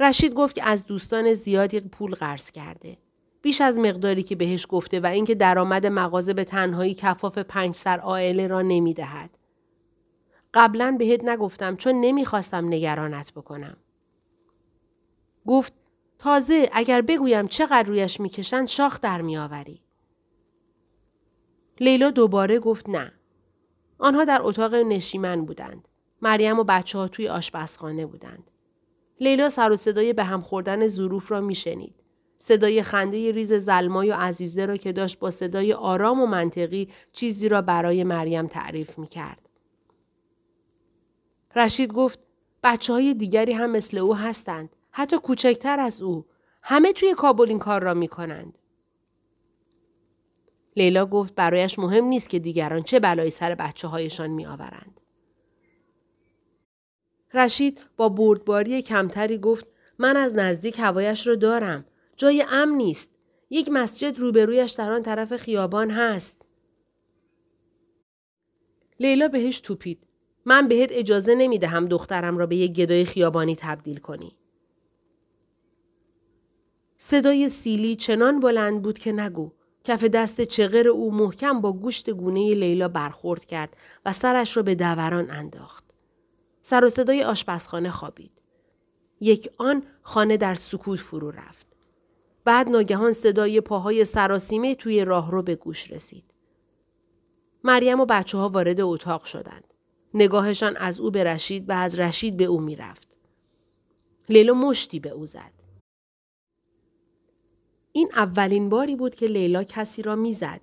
رشید 0.00 0.34
گفت 0.34 0.54
که 0.54 0.68
از 0.68 0.86
دوستان 0.86 1.34
زیادی 1.34 1.80
پول 1.80 2.14
قرض 2.14 2.50
کرده. 2.50 2.98
بیش 3.42 3.60
از 3.60 3.78
مقداری 3.78 4.22
که 4.22 4.36
بهش 4.36 4.66
گفته 4.68 5.00
و 5.00 5.06
اینکه 5.06 5.34
درآمد 5.34 5.86
مغازه 5.86 6.34
به 6.34 6.44
تنهایی 6.44 6.94
کفاف 6.94 7.38
پنج 7.38 7.74
سر 7.74 7.98
عائله 7.98 8.46
را 8.46 8.62
نمی 8.62 8.94
دهد. 8.94 9.38
قبلا 10.54 10.96
بهت 10.98 11.24
نگفتم 11.24 11.76
چون 11.76 12.00
نمی‌خواستم 12.00 12.68
نگرانت 12.68 13.32
بکنم. 13.32 13.76
گفت 15.46 15.72
تازه 16.18 16.70
اگر 16.72 17.02
بگویم 17.02 17.48
چقدر 17.48 17.82
رویش 17.82 18.20
می‌کشند 18.20 18.68
شاخ 18.68 19.00
در 19.00 19.20
میآوری. 19.20 19.82
لیلا 21.80 22.10
دوباره 22.10 22.58
گفت 22.58 22.88
نه. 22.88 23.12
آنها 23.98 24.24
در 24.24 24.38
اتاق 24.42 24.74
نشیمن 24.74 25.44
بودند. 25.44 25.88
مریم 26.22 26.58
و 26.58 26.64
بچه 26.64 26.98
ها 26.98 27.08
توی 27.08 27.28
آشپزخانه 27.28 28.06
بودند. 28.06 28.50
لیلا 29.20 29.48
سر 29.48 29.72
و 29.72 29.76
صدای 29.76 30.12
به 30.12 30.24
هم 30.24 30.40
خوردن 30.40 30.88
ظروف 30.88 31.30
را 31.32 31.40
میشنید. 31.40 31.94
صدای 32.38 32.82
خنده 32.82 33.32
ریز 33.32 33.52
زلمای 33.52 34.10
و 34.10 34.14
عزیزه 34.14 34.66
را 34.66 34.76
که 34.76 34.92
داشت 34.92 35.18
با 35.18 35.30
صدای 35.30 35.72
آرام 35.72 36.20
و 36.20 36.26
منطقی 36.26 36.88
چیزی 37.12 37.48
را 37.48 37.62
برای 37.62 38.04
مریم 38.04 38.46
تعریف 38.46 38.98
می 38.98 39.06
کرد. 39.06 39.48
رشید 41.56 41.92
گفت 41.92 42.20
بچه 42.62 42.92
های 42.92 43.14
دیگری 43.14 43.52
هم 43.52 43.70
مثل 43.70 43.98
او 43.98 44.16
هستند. 44.16 44.76
حتی 44.90 45.18
کوچکتر 45.18 45.80
از 45.80 46.02
او. 46.02 46.24
همه 46.62 46.92
توی 46.92 47.14
کابل 47.14 47.48
این 47.48 47.58
کار 47.58 47.82
را 47.82 47.94
می 47.94 48.08
کنند. 48.08 48.58
لیلا 50.76 51.06
گفت 51.06 51.34
برایش 51.34 51.78
مهم 51.78 52.04
نیست 52.04 52.28
که 52.28 52.38
دیگران 52.38 52.82
چه 52.82 53.00
بلایی 53.00 53.30
سر 53.30 53.54
بچه 53.54 53.88
هایشان 53.88 54.30
می 54.30 54.46
آورند. 54.46 55.00
رشید 57.34 57.80
با 57.96 58.08
بردباری 58.08 58.82
کمتری 58.82 59.38
گفت 59.38 59.66
من 59.98 60.16
از 60.16 60.36
نزدیک 60.36 60.78
هوایش 60.78 61.26
را 61.26 61.34
دارم. 61.34 61.84
جای 62.16 62.44
امن 62.48 62.76
نیست. 62.76 63.10
یک 63.50 63.68
مسجد 63.72 64.18
روبرویش 64.18 64.72
در 64.72 64.92
آن 64.92 65.02
طرف 65.02 65.36
خیابان 65.36 65.90
هست. 65.90 66.36
لیلا 69.00 69.28
بهش 69.28 69.60
توپید. 69.60 69.98
من 70.44 70.68
بهت 70.68 70.88
اجازه 70.92 71.34
نمی 71.34 71.58
دهم 71.58 71.86
دخترم 71.88 72.38
را 72.38 72.46
به 72.46 72.56
یک 72.56 72.72
گدای 72.72 73.04
خیابانی 73.04 73.56
تبدیل 73.56 73.98
کنی. 73.98 74.36
صدای 76.96 77.48
سیلی 77.48 77.96
چنان 77.96 78.40
بلند 78.40 78.82
بود 78.82 78.98
که 78.98 79.12
نگو. 79.12 79.50
کف 79.84 80.04
دست 80.04 80.40
چغر 80.40 80.88
او 80.88 81.14
محکم 81.14 81.60
با 81.60 81.72
گوشت 81.72 82.10
گونه 82.10 82.54
لیلا 82.54 82.88
برخورد 82.88 83.44
کرد 83.44 83.76
و 84.06 84.12
سرش 84.12 84.56
را 84.56 84.62
به 84.62 84.74
دوران 84.74 85.30
انداخت. 85.30 85.87
سر 86.68 86.84
و 86.84 86.88
صدای 86.88 87.22
آشپزخانه 87.22 87.90
خوابید. 87.90 88.30
یک 89.20 89.50
آن 89.58 89.82
خانه 90.02 90.36
در 90.36 90.54
سکوت 90.54 90.98
فرو 90.98 91.30
رفت. 91.30 91.66
بعد 92.44 92.68
ناگهان 92.68 93.12
صدای 93.12 93.60
پاهای 93.60 94.04
سراسیمه 94.04 94.74
توی 94.74 95.04
راهرو 95.04 95.42
به 95.42 95.54
گوش 95.54 95.90
رسید. 95.90 96.34
مریم 97.64 98.00
و 98.00 98.06
بچه 98.06 98.38
ها 98.38 98.48
وارد 98.48 98.80
اتاق 98.80 99.24
شدند. 99.24 99.74
نگاهشان 100.14 100.76
از 100.76 101.00
او 101.00 101.10
به 101.10 101.24
رشید 101.24 101.68
و 101.68 101.72
از 101.72 101.98
رشید 101.98 102.36
به 102.36 102.44
او 102.44 102.60
می‌رفت. 102.60 103.16
لیلا 104.28 104.54
مشتی 104.54 105.00
به 105.00 105.10
او 105.10 105.26
زد. 105.26 105.52
این 107.92 108.10
اولین 108.16 108.68
باری 108.68 108.96
بود 108.96 109.14
که 109.14 109.26
لیلا 109.26 109.64
کسی 109.64 110.02
را 110.02 110.16
می‌زد. 110.16 110.60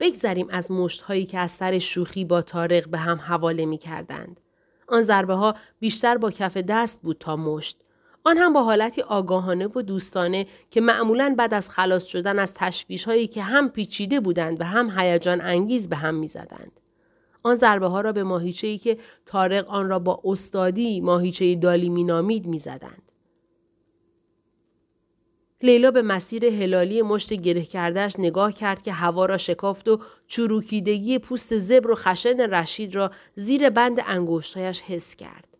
بگذریم 0.00 0.46
از 0.50 0.70
مشتهایی 0.70 1.26
که 1.26 1.38
از 1.38 1.50
سر 1.50 1.78
شوخی 1.78 2.24
با 2.24 2.42
تارق 2.42 2.88
به 2.88 2.98
هم 2.98 3.18
حواله 3.18 3.66
می 3.66 3.78
کردند. 3.78 4.40
آن 4.92 5.02
ضربه 5.02 5.34
ها 5.34 5.54
بیشتر 5.80 6.16
با 6.16 6.30
کف 6.30 6.56
دست 6.56 7.02
بود 7.02 7.16
تا 7.20 7.36
مشت. 7.36 7.76
آن 8.24 8.36
هم 8.38 8.52
با 8.52 8.62
حالتی 8.62 9.02
آگاهانه 9.02 9.66
و 9.66 9.82
دوستانه 9.82 10.46
که 10.70 10.80
معمولا 10.80 11.34
بعد 11.38 11.54
از 11.54 11.70
خلاص 11.70 12.06
شدن 12.06 12.38
از 12.38 12.54
تشویش 12.54 13.04
هایی 13.04 13.26
که 13.26 13.42
هم 13.42 13.68
پیچیده 13.68 14.20
بودند 14.20 14.60
و 14.60 14.64
هم 14.64 14.98
هیجان 14.98 15.40
انگیز 15.40 15.88
به 15.88 15.96
هم 15.96 16.14
می‌زدند. 16.14 16.80
آن 17.42 17.54
ضربه 17.54 17.86
ها 17.86 18.00
را 18.00 18.12
به 18.12 18.22
ماهیچه 18.22 18.66
ای 18.66 18.78
که 18.78 18.98
تارق 19.26 19.68
آن 19.68 19.88
را 19.88 19.98
با 19.98 20.20
استادی 20.24 21.00
ماهیچه 21.00 21.54
دالی 21.54 21.88
مینامید 21.88 22.46
می‌زدند. 22.46 23.11
لیلا 25.62 25.90
به 25.90 26.02
مسیر 26.02 26.44
هلالی 26.44 27.02
مشت 27.02 27.32
گره 27.32 27.64
کردهش 27.64 28.14
نگاه 28.18 28.52
کرد 28.52 28.82
که 28.82 28.92
هوا 28.92 29.26
را 29.26 29.36
شکافت 29.36 29.88
و 29.88 30.00
چروکیدگی 30.26 31.18
پوست 31.18 31.58
زبر 31.58 31.90
و 31.90 31.94
خشن 31.94 32.40
رشید 32.40 32.94
را 32.94 33.10
زیر 33.36 33.70
بند 33.70 34.02
انگشتهایش 34.06 34.82
حس 34.82 35.16
کرد. 35.16 35.58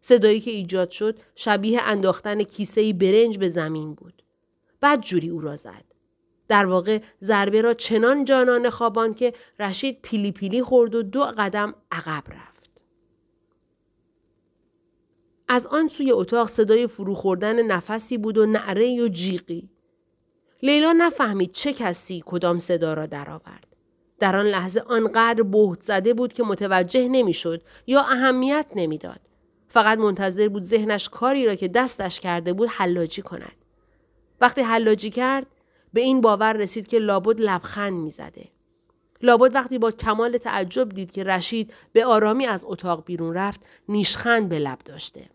صدایی 0.00 0.40
که 0.40 0.50
ایجاد 0.50 0.90
شد 0.90 1.18
شبیه 1.34 1.82
انداختن 1.82 2.42
کیسه 2.42 2.92
برنج 2.92 3.38
به 3.38 3.48
زمین 3.48 3.94
بود. 3.94 4.22
بعد 4.80 5.00
جوری 5.00 5.28
او 5.28 5.40
را 5.40 5.56
زد. 5.56 5.84
در 6.48 6.66
واقع 6.66 7.00
ضربه 7.22 7.62
را 7.62 7.74
چنان 7.74 8.24
جانانه 8.24 8.70
خوابان 8.70 9.14
که 9.14 9.32
رشید 9.58 9.98
پیلی 10.02 10.32
پیلی 10.32 10.62
خورد 10.62 10.94
و 10.94 11.02
دو 11.02 11.24
قدم 11.38 11.74
عقب 11.90 12.22
رفت. 12.28 12.57
از 15.48 15.66
آن 15.66 15.88
سوی 15.88 16.12
اتاق 16.12 16.48
صدای 16.48 16.86
فرو 16.86 17.14
خوردن 17.14 17.62
نفسی 17.62 18.18
بود 18.18 18.38
و 18.38 18.46
نعره 18.46 19.04
و 19.04 19.08
جیغی. 19.08 19.68
لیلا 20.62 20.92
نفهمید 20.92 21.50
چه 21.50 21.72
کسی 21.72 22.22
کدام 22.26 22.58
صدا 22.58 22.94
را 22.94 23.06
درآورد. 23.06 23.66
در 24.18 24.36
آن 24.36 24.46
لحظه 24.46 24.80
آنقدر 24.80 25.42
بهت 25.42 25.80
زده 25.80 26.14
بود 26.14 26.32
که 26.32 26.42
متوجه 26.42 27.08
نمی‌شد 27.08 27.62
یا 27.86 28.00
اهمیت 28.00 28.66
نمی‌داد. 28.76 29.20
فقط 29.68 29.98
منتظر 29.98 30.48
بود 30.48 30.62
ذهنش 30.62 31.08
کاری 31.08 31.46
را 31.46 31.54
که 31.54 31.68
دستش 31.68 32.20
کرده 32.20 32.52
بود 32.52 32.68
حلاجی 32.68 33.22
کند. 33.22 33.56
وقتی 34.40 34.60
حلاجی 34.60 35.10
کرد 35.10 35.46
به 35.92 36.00
این 36.00 36.20
باور 36.20 36.52
رسید 36.52 36.88
که 36.88 36.98
لابد 36.98 37.40
لبخند 37.40 37.92
می‌زده. 37.92 38.48
لابد 39.22 39.54
وقتی 39.54 39.78
با 39.78 39.90
کمال 39.90 40.38
تعجب 40.38 40.88
دید 40.88 41.10
که 41.10 41.24
رشید 41.24 41.74
به 41.92 42.04
آرامی 42.04 42.46
از 42.46 42.64
اتاق 42.68 43.04
بیرون 43.04 43.34
رفت 43.34 43.60
نیشخند 43.88 44.48
به 44.48 44.58
لب 44.58 44.78
داشته. 44.84 45.30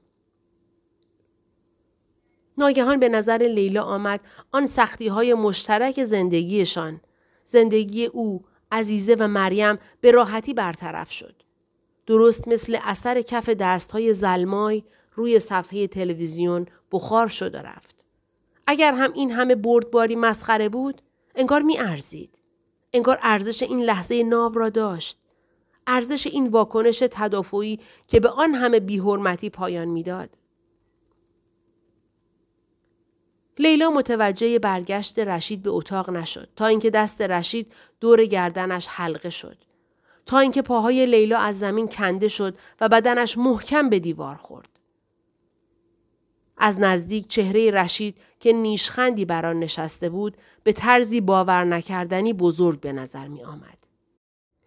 ناگهان 2.58 3.00
به 3.00 3.10
نظر 3.10 3.38
لیلا 3.38 3.84
آمد 3.84 4.20
آن 4.52 4.66
سختی 4.66 5.08
های 5.08 5.34
مشترک 5.34 6.04
زندگیشان. 6.04 7.02
زندگی 7.44 8.06
او، 8.06 8.44
عزیزه 8.72 9.16
و 9.20 9.28
مریم 9.28 9.80
به 10.02 10.12
راحتی 10.12 10.54
برطرف 10.54 11.12
شد. 11.12 11.36
درست 12.06 12.48
مثل 12.48 12.78
اثر 12.84 13.22
کف 13.22 13.50
دست 13.50 13.92
های 13.92 14.14
زلمای 14.14 14.84
روی 15.14 15.40
صفحه 15.40 15.88
تلویزیون 15.88 16.66
بخار 16.92 17.28
شد 17.28 17.56
و 17.56 17.58
رفت. 17.58 18.06
اگر 18.68 18.94
هم 18.94 19.14
این 19.14 19.32
همه 19.32 19.56
بردباری 19.56 20.16
مسخره 20.16 20.70
بود، 20.70 21.02
انگار 21.36 21.62
می 21.62 21.80
ارزید. 21.80 22.38
انگار 22.94 23.20
ارزش 23.22 23.64
این 23.64 23.82
لحظه 23.82 24.24
ناب 24.24 24.60
را 24.60 24.70
داشت. 24.70 25.18
ارزش 25.88 26.28
این 26.28 26.48
واکنش 26.48 27.04
تدافعی 27.12 27.80
که 28.08 28.20
به 28.20 28.30
آن 28.30 28.54
همه 28.54 28.80
بیحرمتی 28.80 29.50
پایان 29.50 29.88
می‌داد. 29.88 30.30
لیلا 33.60 33.90
متوجه 33.90 34.60
برگشت 34.60 35.20
رشید 35.20 35.64
به 35.64 35.70
اتاق 35.70 36.10
نشد. 36.10 36.50
تا 36.56 36.66
اینکه 36.66 36.90
دست 36.90 37.22
رشید 37.22 37.74
دور 38.00 38.26
گردنش 38.26 38.88
حلقه 38.88 39.30
شد. 39.30 39.58
تا 40.26 40.40
اینکه 40.40 40.62
پاهای 40.62 41.06
لیلا 41.06 41.38
از 41.38 41.60
زمین 41.60 41.88
کنده 41.88 42.28
شد 42.28 42.58
و 42.82 42.90
بدنش 42.90 43.38
محکم 43.38 43.90
به 43.90 44.00
دیوار 44.00 44.36
خورد. 44.36 44.70
از 46.58 46.80
نزدیک 46.80 47.28
چهره 47.28 47.72
رشید 47.72 48.18
که 48.40 48.54
نیشخندی 48.54 49.26
بر 49.26 49.46
آن 49.46 49.60
نشسته 49.60 50.10
بود 50.10 50.38
به 50.64 50.74
طرزی 50.74 51.22
باور 51.22 51.64
نکردنی 51.64 52.34
بزرگ 52.34 52.80
به 52.80 52.94
نظر 52.94 53.28
می 53.28 53.44
آمد. 53.44 53.78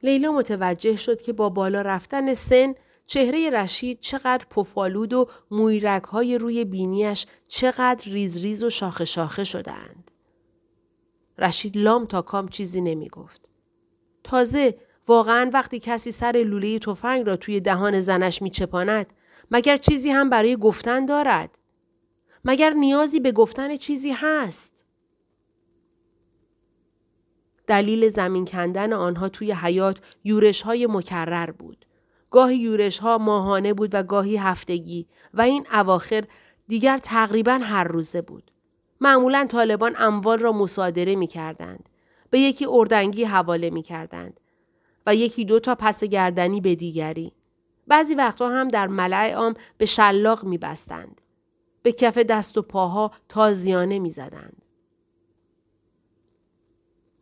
لیلا 0.02 0.32
متوجه 0.32 0.96
شد 0.96 1.22
که 1.22 1.32
با 1.32 1.48
بالا 1.48 1.80
رفتن 1.80 2.34
سن 2.34 2.74
چهره 3.06 3.50
رشید 3.50 4.00
چقدر 4.00 4.44
پفالود 4.50 5.12
و 5.12 5.28
مویرک 5.50 6.02
های 6.02 6.38
روی 6.38 6.64
بینیش 6.64 7.26
چقدر 7.48 8.04
ریز 8.12 8.38
ریز 8.38 8.62
و 8.62 8.70
شاخه 8.70 9.04
شاخه 9.04 9.44
شدهاند. 9.44 10.10
رشید 11.38 11.76
لام 11.76 12.06
تا 12.06 12.22
کام 12.22 12.48
چیزی 12.48 12.80
نمی 12.80 13.08
گفت. 13.08 13.50
تازه 14.24 14.78
واقعا 15.06 15.50
وقتی 15.52 15.78
کسی 15.78 16.10
سر 16.10 16.44
لوله 16.46 16.78
تفنگ 16.78 17.26
را 17.26 17.36
توی 17.36 17.60
دهان 17.60 18.00
زنش 18.00 18.42
می 18.42 18.50
چپاند 18.50 19.12
مگر 19.50 19.76
چیزی 19.76 20.10
هم 20.10 20.30
برای 20.30 20.56
گفتن 20.56 21.06
دارد؟ 21.06 21.58
مگر 22.44 22.70
نیازی 22.70 23.20
به 23.20 23.32
گفتن 23.32 23.76
چیزی 23.76 24.10
هست؟ 24.10 24.84
دلیل 27.66 28.08
زمین 28.08 28.44
کندن 28.44 28.92
آنها 28.92 29.28
توی 29.28 29.52
حیات 29.52 30.00
یورش 30.24 30.62
های 30.62 30.86
مکرر 30.86 31.50
بود. 31.50 31.85
گاهی 32.36 32.56
یورش 32.56 32.98
ها 32.98 33.18
ماهانه 33.18 33.74
بود 33.74 33.90
و 33.94 34.02
گاهی 34.02 34.36
هفتگی 34.36 35.06
و 35.34 35.40
این 35.40 35.66
اواخر 35.72 36.24
دیگر 36.68 36.98
تقریبا 36.98 37.52
هر 37.52 37.84
روزه 37.84 38.22
بود. 38.22 38.50
معمولا 39.00 39.46
طالبان 39.50 39.94
اموال 39.98 40.38
را 40.38 40.52
مصادره 40.52 41.14
می 41.14 41.26
کردند. 41.26 41.88
به 42.30 42.40
یکی 42.40 42.66
اردنگی 42.66 43.24
حواله 43.24 43.70
می 43.70 43.82
کردند 43.82 44.40
و 45.06 45.14
یکی 45.14 45.44
دو 45.44 45.60
تا 45.60 45.74
پس 45.74 46.04
گردنی 46.04 46.60
به 46.60 46.74
دیگری. 46.74 47.32
بعضی 47.86 48.14
وقتها 48.14 48.48
هم 48.48 48.68
در 48.68 48.86
ملع 48.86 49.32
عام 49.32 49.54
به 49.78 49.86
شلاق 49.86 50.44
می 50.44 50.58
بستند. 50.58 51.20
به 51.82 51.92
کف 51.92 52.18
دست 52.18 52.58
و 52.58 52.62
پاها 52.62 53.12
تازیانه 53.28 53.98
می 53.98 54.10
زدند. 54.10 54.62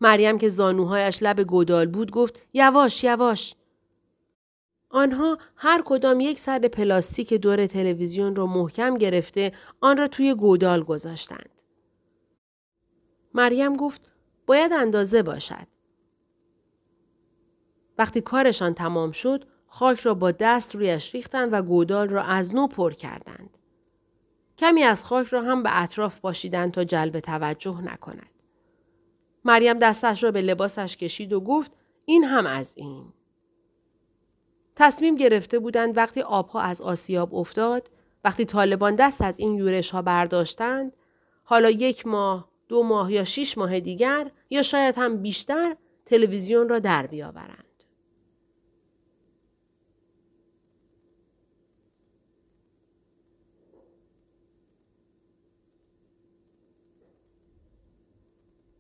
مریم 0.01 0.39
که 0.39 0.49
زانوهایش 0.49 1.23
لب 1.23 1.41
گودال 1.41 1.87
بود 1.87 2.11
گفت 2.11 2.47
یواش 2.53 3.05
یواش 3.05 3.55
آنها 4.95 5.39
هر 5.57 5.83
کدام 5.85 6.21
یک 6.21 6.39
سر 6.39 6.59
پلاستیک 6.59 7.35
دور 7.35 7.67
تلویزیون 7.67 8.37
را 8.37 8.47
محکم 8.47 8.99
گرفته 8.99 9.53
آن 9.81 9.97
را 9.97 10.09
توی 10.09 10.35
گودال 10.35 10.83
گذاشتند. 10.83 11.63
مریم 13.35 13.77
گفت 13.77 14.11
باید 14.47 14.73
اندازه 14.73 15.23
باشد. 15.23 15.67
وقتی 17.99 18.21
کارشان 18.21 18.75
تمام 18.75 19.13
شد 19.13 19.45
خاک 19.67 20.01
را 20.01 20.15
با 20.15 20.31
دست 20.31 20.75
رویش 20.75 21.15
ریختند 21.15 21.53
و 21.53 21.63
گودال 21.63 22.09
را 22.09 22.23
از 22.23 22.55
نو 22.55 22.67
پر 22.67 22.93
کردند. 22.93 23.59
کمی 24.59 24.83
از 24.83 25.05
خاک 25.05 25.27
را 25.27 25.43
هم 25.43 25.63
به 25.63 25.83
اطراف 25.83 26.21
باشیدند 26.21 26.73
تا 26.73 26.85
جلب 26.85 27.21
توجه 27.21 27.81
نکند. 27.81 28.31
مریم 29.45 29.79
دستش 29.79 30.25
را 30.25 30.31
به 30.31 30.41
لباسش 30.41 30.97
کشید 30.97 31.33
و 31.33 31.41
گفت 31.41 31.73
این 32.05 32.25
هم 32.25 32.47
از 32.47 32.75
این. 32.77 33.13
تصمیم 34.77 35.15
گرفته 35.15 35.59
بودند 35.59 35.97
وقتی 35.97 36.21
آبها 36.21 36.61
از 36.61 36.83
آسیاب 36.83 37.35
افتاد، 37.35 37.91
وقتی 38.25 38.45
طالبان 38.45 38.95
دست 38.95 39.23
از 39.23 39.41
این 39.41 39.55
یورش 39.55 39.91
ها 39.91 40.03
برداشتند، 40.03 40.93
حالا 41.45 41.71
یک 41.71 42.07
ماه، 42.07 42.49
دو 42.69 42.83
ماه 42.83 43.13
یا 43.13 43.25
شیش 43.25 43.59
ماه 43.59 43.81
دیگر 43.81 44.31
یا 44.51 44.63
شاید 44.63 44.95
هم 44.99 45.23
بیشتر 45.23 45.77
تلویزیون 46.07 46.69
را 46.69 46.79
در 46.79 47.07
بیاورند. 47.07 47.64